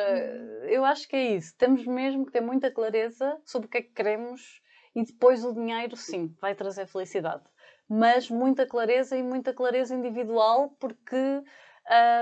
eu 0.69 0.83
acho 0.85 1.07
que 1.07 1.15
é 1.15 1.35
isso. 1.35 1.55
Temos 1.57 1.85
mesmo 1.85 2.25
que 2.25 2.31
ter 2.31 2.41
muita 2.41 2.71
clareza 2.71 3.39
sobre 3.45 3.67
o 3.67 3.69
que 3.69 3.77
é 3.77 3.81
que 3.81 3.93
queremos 3.93 4.61
e 4.95 5.03
depois 5.03 5.43
o 5.43 5.53
dinheiro, 5.53 5.95
sim, 5.95 6.33
vai 6.39 6.55
trazer 6.55 6.87
felicidade. 6.87 7.43
Mas 7.89 8.29
muita 8.29 8.65
clareza 8.65 9.15
e 9.17 9.21
muita 9.21 9.53
clareza 9.53 9.93
individual, 9.93 10.69
porque, 10.79 11.43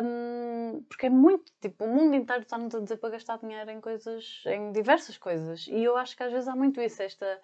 um, 0.03 0.83
porque 0.89 1.05
é 1.05 1.09
muito, 1.09 1.51
tipo, 1.61 1.85
o 1.85 1.87
mundo 1.87 2.15
inteiro 2.15 2.41
está-nos 2.41 2.73
a 2.75 2.79
dizer 2.79 2.97
para 2.97 3.11
gastar 3.11 3.37
dinheiro 3.37 3.69
em 3.69 3.79
coisas, 3.79 4.43
em 4.47 4.71
diversas 4.71 5.17
coisas. 5.17 5.67
E 5.67 5.83
eu 5.83 5.95
acho 5.95 6.17
que 6.17 6.23
às 6.23 6.31
vezes 6.31 6.47
há 6.49 6.55
muito 6.55 6.81
isso, 6.81 7.01
esta 7.01 7.39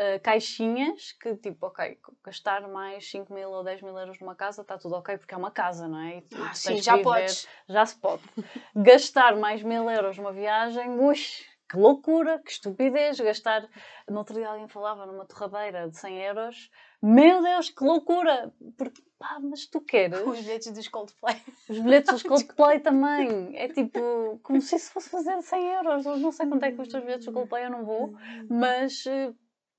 Uh, 0.00 0.18
caixinhas 0.22 1.12
que, 1.12 1.36
tipo, 1.36 1.66
ok, 1.66 1.98
gastar 2.24 2.66
mais 2.66 3.10
5 3.10 3.34
mil 3.34 3.50
ou 3.50 3.62
10 3.62 3.82
mil 3.82 3.98
euros 3.98 4.18
numa 4.18 4.34
casa 4.34 4.62
está 4.62 4.78
tudo 4.78 4.94
ok, 4.94 5.18
porque 5.18 5.34
é 5.34 5.36
uma 5.36 5.50
casa, 5.50 5.86
não 5.86 6.00
é? 6.00 6.22
Tu, 6.22 6.42
ah, 6.42 6.54
sim, 6.54 6.80
já 6.80 6.92
viver, 6.92 7.04
podes. 7.04 7.48
Já 7.68 7.84
se 7.84 7.96
pode. 7.96 8.22
gastar 8.74 9.36
mais 9.36 9.62
mil 9.62 9.90
euros 9.90 10.16
numa 10.16 10.32
viagem, 10.32 10.98
ux, 10.98 11.44
que 11.70 11.76
loucura, 11.76 12.40
que 12.40 12.50
estupidez, 12.50 13.20
gastar. 13.20 13.68
No 14.08 14.18
outro 14.18 14.34
dia 14.34 14.48
alguém 14.48 14.66
falava 14.66 15.06
numa 15.06 15.24
torradeira 15.24 15.88
de 15.88 15.96
100 15.96 16.22
euros. 16.22 16.70
Meu 17.00 17.42
Deus, 17.42 17.70
que 17.70 17.84
loucura! 17.84 18.52
Porque, 18.76 19.00
pá, 19.18 19.38
mas 19.40 19.66
tu 19.66 19.80
queres. 19.80 20.20
Os 20.20 20.40
bilhetes 20.40 20.72
dos 20.72 20.88
Coldplay. 20.88 21.40
Os 21.68 21.78
bilhetes 21.78 22.12
dos 22.12 22.22
Coldplay 22.24 22.80
também. 22.80 23.56
É 23.56 23.68
tipo, 23.68 24.40
como 24.42 24.60
se 24.60 24.76
isso 24.76 24.90
fosse 24.90 25.08
fazer 25.08 25.40
100 25.40 25.74
euros. 25.74 26.06
Eu 26.06 26.16
não 26.16 26.32
sei 26.32 26.46
quanto 26.48 26.64
é 26.64 26.70
que 26.70 26.76
custam 26.76 27.00
os 27.00 27.06
bilhetes 27.06 27.26
dos 27.26 27.34
Coldplay, 27.34 27.66
eu 27.66 27.70
não 27.70 27.84
vou. 27.84 28.14
Mas, 28.48 29.04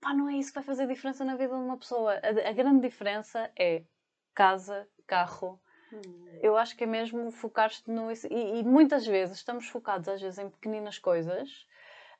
pá, 0.01 0.13
não 0.13 0.27
é 0.27 0.33
isso 0.33 0.49
que 0.49 0.55
vai 0.55 0.63
fazer 0.63 0.87
diferença 0.87 1.23
na 1.23 1.35
vida 1.35 1.55
de 1.55 1.61
uma 1.61 1.77
pessoa. 1.77 2.13
A, 2.15 2.49
a 2.49 2.53
grande 2.53 2.81
diferença 2.81 3.51
é 3.57 3.83
casa, 4.33 4.87
carro 5.07 5.61
Hum. 5.93 6.39
Eu 6.41 6.57
acho 6.57 6.75
que 6.75 6.83
é 6.83 6.87
mesmo 6.87 7.31
focar-te 7.31 7.89
no. 7.89 8.11
E, 8.11 8.59
e, 8.59 8.63
muitas 8.63 9.05
vezes 9.05 9.37
estamos 9.37 9.67
focados, 9.67 10.07
às 10.07 10.21
vezes, 10.21 10.39
em 10.39 10.49
pequeninas 10.49 10.97
coisas. 10.97 11.67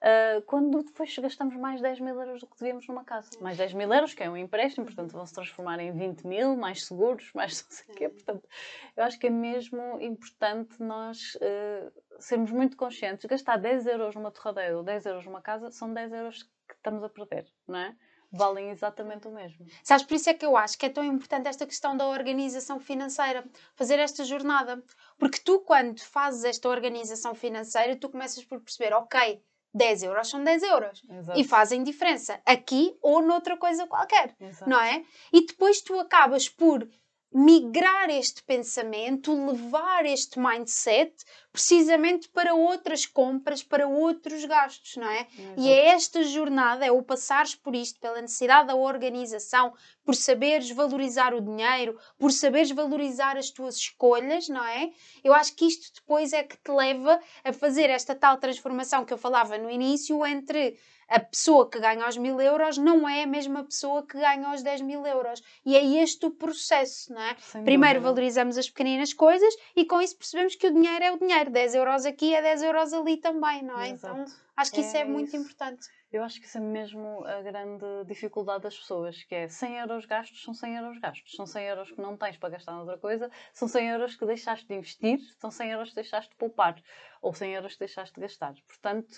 Uh, 0.02 0.42
quando 0.48 0.82
depois 0.84 1.16
gastamos 1.20 1.56
mais 1.56 1.80
10 1.80 2.00
mil 2.00 2.20
euros 2.20 2.42
do 2.42 2.48
que 2.48 2.58
devíamos 2.58 2.88
numa 2.88 3.04
casa. 3.04 3.30
Mais 3.40 3.56
10 3.56 3.74
mil 3.74 3.94
euros, 3.94 4.16
que 4.16 4.24
é 4.24 4.30
um 4.30 4.36
empréstimo, 4.36 4.84
portanto 4.84 5.12
vão 5.12 5.24
se 5.28 5.34
transformar 5.34 5.80
em 5.80 5.92
20 5.92 6.26
mil, 6.26 6.58
mais 6.58 6.86
seguros, 6.86 7.32
mais 7.36 7.64
não 7.64 7.72
sei 7.72 7.86
o 7.86 7.96
quê. 7.96 8.10
Portanto, 8.10 8.50
eu 8.98 9.04
acho 9.04 9.20
que 9.20 9.28
é 9.28 9.30
mesmo 9.30 10.02
importante 10.02 10.82
nós 10.82 11.36
uh, 11.36 11.92
sermos 12.20 12.52
muito 12.52 12.76
conscientes. 12.76 13.26
Gastar 13.26 13.58
10 13.58 13.86
euros 13.86 14.16
numa 14.16 14.32
torradeira 14.32 14.76
ou 14.76 14.84
10 14.84 15.06
euros 15.06 15.26
numa 15.26 15.42
casa 15.42 15.70
são 15.70 15.94
10 15.94 16.14
euros 16.14 16.52
que 16.75 16.80
estamos 16.80 17.04
a 17.04 17.10
perder, 17.10 17.46
não 17.68 17.80
é? 17.80 17.96
Valem 18.34 18.70
exatamente 18.70 19.28
o 19.28 19.32
mesmo. 19.32 19.66
Sabes, 19.84 20.06
por 20.06 20.16
isso 20.16 20.30
é 20.30 20.34
que 20.34 20.46
eu 20.46 20.56
acho 20.56 20.78
que 20.78 20.86
é 20.86 20.90
tão 20.90 21.04
importante 21.04 21.50
esta 21.50 21.66
questão 21.66 21.98
da 21.98 22.08
organização 22.08 22.80
financeira, 22.80 23.44
fazer 23.75 24.00
esta 24.00 24.24
jornada. 24.24 24.82
Porque 25.18 25.40
tu, 25.40 25.60
quando 25.60 26.00
fazes 26.00 26.46
esta 26.46 26.70
organização 26.70 27.36
financeira, 27.36 27.98
tu 27.98 28.08
começas 28.08 28.46
por 28.46 28.62
perceber, 28.62 28.94
ok, 28.94 29.44
10 29.74 30.04
euros 30.04 30.30
são 30.30 30.42
10 30.44 30.63
euros. 30.63 31.04
Exato. 31.10 31.40
E 31.40 31.44
fazem 31.44 31.84
diferença 31.84 32.42
aqui 32.46 32.98
ou 33.01 33.22
noutra 33.22 33.58
coisa 33.58 33.86
qualquer, 33.86 34.34
Exato. 34.40 34.70
não 34.70 34.80
é? 34.80 35.04
E 35.34 35.46
depois 35.46 35.82
tu 35.82 36.00
acabas 36.00 36.48
por 36.48 36.88
migrar 37.34 38.10
este 38.10 38.44
pensamento, 38.44 39.34
levar 39.34 40.06
este 40.06 40.38
mindset 40.38 41.14
precisamente 41.52 42.30
para 42.30 42.54
outras 42.54 43.06
compras, 43.06 43.64
para 43.64 43.88
outros 43.88 44.44
gastos, 44.46 44.98
não 44.98 45.08
é? 45.10 45.28
Exato. 45.38 45.62
E 45.62 45.72
é 45.72 45.88
esta 45.88 46.24
jornada, 46.24 46.86
é 46.86 46.92
o 46.92 47.02
passares 47.02 47.56
por 47.56 47.76
isto, 47.76 48.00
pela 48.00 48.22
necessidade 48.22 48.68
da 48.68 48.76
organização, 48.76 49.74
por 50.12 50.15
saberes 50.18 50.70
valorizar 50.70 51.34
o 51.34 51.39
dinheiro, 51.39 51.98
por 52.20 52.34
saberes 52.34 52.70
valorizar 52.70 53.38
as 53.38 53.50
tuas 53.50 53.77
escolhas, 53.77 54.50
não 54.50 54.62
é? 54.62 54.91
Eu 55.24 55.34
acho 55.34 55.56
que 55.56 55.65
isto 55.65 55.89
depois 55.96 56.34
é 56.34 56.44
que 56.44 56.58
te 56.58 56.70
leva 56.70 57.18
a 57.46 57.53
fazer 57.53 57.89
esta 57.89 58.13
tal 58.13 58.36
transformação 58.36 59.06
que 59.06 59.13
eu 59.13 59.18
falava 59.18 59.58
no 59.58 59.72
início 59.72 60.25
entre 60.25 60.77
a 61.08 61.18
pessoa 61.18 61.70
que 61.70 61.80
ganha 61.80 62.06
os 62.10 62.18
mil 62.18 62.41
euros 62.41 62.77
não 62.77 63.08
é 63.08 63.24
a 63.24 63.27
mesma 63.27 63.63
pessoa 63.63 64.06
que 64.06 64.18
ganha 64.18 64.53
os 64.53 64.62
10 64.62 64.82
mil 64.82 65.06
euros. 65.06 65.41
E 65.65 65.77
é 65.77 66.03
este 66.03 66.25
o 66.25 66.32
processo, 66.32 67.13
não 67.13 67.22
é? 67.22 67.36
Sem 67.39 67.63
Primeiro 67.63 68.00
dúvida. 68.00 68.13
valorizamos 68.13 68.58
as 68.58 68.70
pequeninas 68.70 69.13
coisas 69.13 69.53
e 69.75 69.86
com 69.86 70.01
isso 70.01 70.18
percebemos 70.18 70.56
que 70.56 70.68
o 70.68 70.74
dinheiro 70.74 71.03
é 71.06 71.12
o 71.13 71.18
dinheiro. 71.18 71.51
10 71.51 71.75
euros 71.75 72.06
aqui 72.06 72.34
é 72.36 72.41
10 72.41 72.63
euros 72.63 72.94
ali 72.94 73.15
também, 73.15 73.63
não 73.63 73.80
é? 73.80 73.91
Exato. 73.91 74.22
Então 74.22 74.25
acho 74.62 74.72
que 74.72 74.80
é 74.80 74.84
isso 74.84 74.98
é 74.98 75.03
muito 75.03 75.36
importante. 75.36 75.88
Eu 76.12 76.24
acho 76.24 76.39
que 76.39 76.46
isso 76.46 76.58
é 76.58 76.62
mesmo 76.62 77.25
a 77.25 77.41
grande 77.41 77.86
dificuldade 78.06 78.63
das 78.63 78.77
pessoas, 78.77 79.24
que 79.24 79.34
é 79.34 79.48
100 79.48 79.77
euros 79.80 80.06
gastos 80.06 80.44
são 80.44 80.53
100 80.53 80.75
euros 80.75 81.00
gastos. 81.00 81.36
São 81.36 81.46
100 81.46 81.65
euros 81.65 81.91
que 81.91 82.01
não 82.01 82.18
tens 82.18 82.38
para 82.38 82.50
gastar 82.50 82.74
noutra 82.74 82.98
coisa, 82.98 83.32
são 83.53 83.68
100 83.68 83.89
euros 83.89 84.15
que 84.15 84.25
deixaste 84.25 84.68
de 84.68 84.74
investir, 84.74 85.20
são 85.39 85.50
100 85.50 85.72
euros 85.72 85.89
que 85.89 85.96
deixaste 85.96 86.32
de 86.32 86.36
poupar, 86.36 86.75
ou 87.22 87.34
100 87.34 87.53
euros 87.53 87.74
que 87.74 87.80
deixaste 87.80 88.15
de 88.15 88.22
gastar. 88.22 88.53
Portanto, 88.68 89.12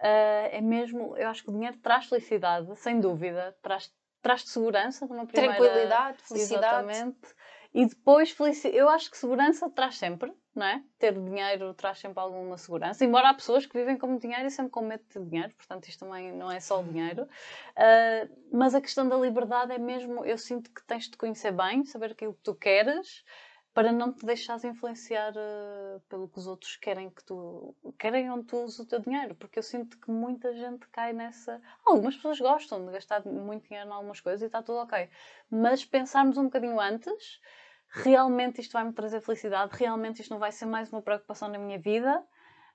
uh, 0.00 0.48
é 0.50 0.60
mesmo, 0.60 1.16
eu 1.16 1.28
acho 1.28 1.42
que 1.42 1.50
o 1.50 1.52
dinheiro 1.52 1.78
traz 1.78 2.06
felicidade, 2.06 2.78
sem 2.78 3.00
dúvida, 3.00 3.56
traz, 3.62 3.90
traz 4.20 4.42
segurança 4.42 5.06
numa 5.06 5.26
primeira... 5.26 5.56
Tranquilidade, 5.56 6.22
felicidade. 6.22 6.90
Exatamente. 6.90 7.34
E 7.72 7.86
depois, 7.86 8.30
felicidade. 8.30 8.76
eu 8.76 8.88
acho 8.88 9.10
que 9.10 9.16
segurança 9.16 9.68
traz 9.70 9.96
sempre, 9.96 10.32
não 10.54 10.66
é? 10.66 10.82
Ter 10.98 11.12
dinheiro 11.12 11.74
traz 11.74 11.98
sempre 11.98 12.20
alguma 12.20 12.56
segurança, 12.56 13.04
embora 13.04 13.30
há 13.30 13.34
pessoas 13.34 13.66
que 13.66 13.76
vivem 13.76 13.98
com 13.98 14.16
dinheiro 14.16 14.46
e 14.46 14.50
sempre 14.50 14.70
com 14.70 14.82
medo 14.82 15.04
de 15.10 15.20
dinheiro, 15.24 15.52
portanto 15.54 15.88
isto 15.88 16.04
também 16.04 16.32
não 16.32 16.50
é 16.50 16.60
só 16.60 16.80
o 16.80 16.84
dinheiro. 16.84 17.24
Uh, 17.24 18.46
mas 18.52 18.74
a 18.74 18.80
questão 18.80 19.08
da 19.08 19.16
liberdade 19.16 19.72
é 19.72 19.78
mesmo, 19.78 20.24
eu 20.24 20.38
sinto 20.38 20.70
que 20.70 20.84
tens 20.86 21.08
de 21.08 21.16
conhecer 21.16 21.52
bem, 21.52 21.84
saber 21.84 22.12
aquilo 22.12 22.34
que 22.34 22.42
tu 22.42 22.54
queres, 22.54 23.24
para 23.74 23.90
não 23.90 24.12
te 24.12 24.24
deixares 24.24 24.62
influenciar 24.62 25.32
uh, 25.32 26.00
pelo 26.08 26.28
que 26.28 26.38
os 26.38 26.46
outros 26.46 26.76
querem 26.76 27.10
que 27.10 27.24
tu 27.24 27.74
querem 27.98 28.30
onde 28.30 28.44
tu 28.44 28.56
uses 28.58 28.78
o 28.78 28.86
teu 28.86 29.00
dinheiro, 29.00 29.34
porque 29.34 29.58
eu 29.58 29.62
sinto 29.64 29.98
que 29.98 30.12
muita 30.12 30.54
gente 30.54 30.86
cai 30.92 31.12
nessa. 31.12 31.60
Algumas 31.84 32.14
pessoas 32.14 32.38
gostam 32.38 32.86
de 32.86 32.92
gastar 32.92 33.26
muito 33.26 33.66
dinheiro 33.66 33.90
em 33.90 33.92
algumas 33.92 34.20
coisas 34.20 34.42
e 34.42 34.46
está 34.46 34.62
tudo 34.62 34.78
ok, 34.78 35.10
mas 35.50 35.84
pensarmos 35.84 36.38
um 36.38 36.44
bocadinho 36.44 36.78
antes, 36.78 37.40
realmente 37.94 38.60
isto 38.60 38.72
vai 38.72 38.84
me 38.84 38.92
trazer 38.92 39.20
felicidade, 39.20 39.76
realmente 39.76 40.20
isto 40.20 40.30
não 40.30 40.38
vai 40.38 40.50
ser 40.50 40.66
mais 40.66 40.90
uma 40.92 41.00
preocupação 41.00 41.48
na 41.48 41.58
minha 41.58 41.78
vida. 41.78 42.22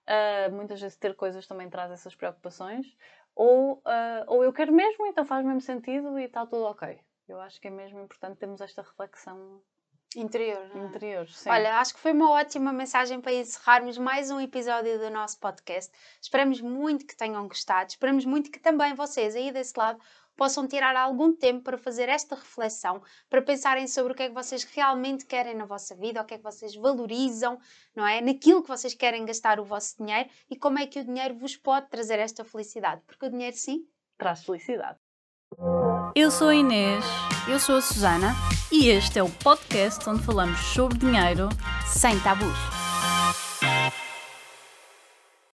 Uh, 0.07 0.51
muitas 0.55 0.81
vezes 0.81 0.97
ter 0.97 1.15
coisas 1.15 1.45
também 1.45 1.69
traz 1.69 1.91
essas 1.91 2.15
preocupações, 2.15 2.87
ou, 3.35 3.73
uh, 3.73 4.23
ou 4.27 4.43
eu 4.43 4.51
quero 4.51 4.73
mesmo, 4.73 5.05
então 5.05 5.23
faz 5.23 5.45
mesmo 5.45 5.61
sentido 5.61 6.17
e 6.17 6.23
está 6.23 6.45
tudo 6.45 6.63
ok. 6.63 6.99
Eu 7.27 7.39
acho 7.39 7.61
que 7.61 7.67
é 7.67 7.71
mesmo 7.71 7.99
importante 8.01 8.39
termos 8.39 8.59
esta 8.59 8.81
reflexão 8.81 9.61
Interior. 10.15 10.71
É? 10.73 10.79
Interior, 10.79 11.27
sim. 11.29 11.49
Olha, 11.49 11.77
acho 11.77 11.93
que 11.93 11.99
foi 11.99 12.13
uma 12.13 12.31
ótima 12.31 12.73
mensagem 12.73 13.21
para 13.21 13.31
encerrarmos 13.31 13.95
mais 13.97 14.31
um 14.31 14.39
episódio 14.39 14.97
do 14.97 15.09
nosso 15.11 15.39
podcast. 15.39 15.91
Esperamos 16.19 16.59
muito 16.61 17.05
que 17.05 17.15
tenham 17.15 17.47
gostado. 17.47 17.91
Esperamos 17.91 18.25
muito 18.25 18.49
que 18.49 18.59
também 18.59 18.95
vocês 18.95 19.35
aí 19.35 19.51
desse 19.51 19.77
lado 19.77 19.99
possam 20.39 20.65
tirar 20.65 20.95
algum 20.95 21.35
tempo 21.35 21.65
para 21.65 21.77
fazer 21.77 22.07
esta 22.07 22.33
reflexão, 22.33 23.01
para 23.29 23.41
pensarem 23.41 23.85
sobre 23.89 24.13
o 24.13 24.15
que 24.15 24.23
é 24.23 24.29
que 24.29 24.33
vocês 24.33 24.63
realmente 24.63 25.25
querem 25.25 25.53
na 25.53 25.65
vossa 25.65 25.93
vida, 25.93 26.21
o 26.21 26.25
que 26.25 26.35
é 26.35 26.37
que 26.37 26.43
vocês 26.43 26.73
valorizam, 26.77 27.59
não 27.93 28.07
é? 28.07 28.21
Naquilo 28.21 28.63
que 28.63 28.69
vocês 28.69 28.93
querem 28.93 29.25
gastar 29.25 29.59
o 29.59 29.65
vosso 29.65 29.97
dinheiro 29.97 30.29
e 30.49 30.55
como 30.55 30.79
é 30.79 30.87
que 30.87 31.01
o 31.01 31.03
dinheiro 31.03 31.35
vos 31.35 31.57
pode 31.57 31.89
trazer 31.89 32.19
esta 32.19 32.45
felicidade. 32.45 33.01
Porque 33.05 33.25
o 33.25 33.29
dinheiro, 33.29 33.57
sim, 33.57 33.85
traz 34.17 34.45
felicidade. 34.45 34.97
Eu 36.15 36.31
sou 36.31 36.47
a 36.47 36.55
Inês. 36.55 37.03
Eu 37.49 37.59
sou 37.59 37.75
a 37.75 37.81
Susana. 37.81 38.33
E 38.71 38.87
este 38.87 39.19
é 39.19 39.23
o 39.23 39.29
podcast 39.29 40.09
onde 40.09 40.23
falamos 40.23 40.59
sobre 40.59 40.99
dinheiro 40.99 41.49
sem 41.85 42.17
tabus. 42.21 42.78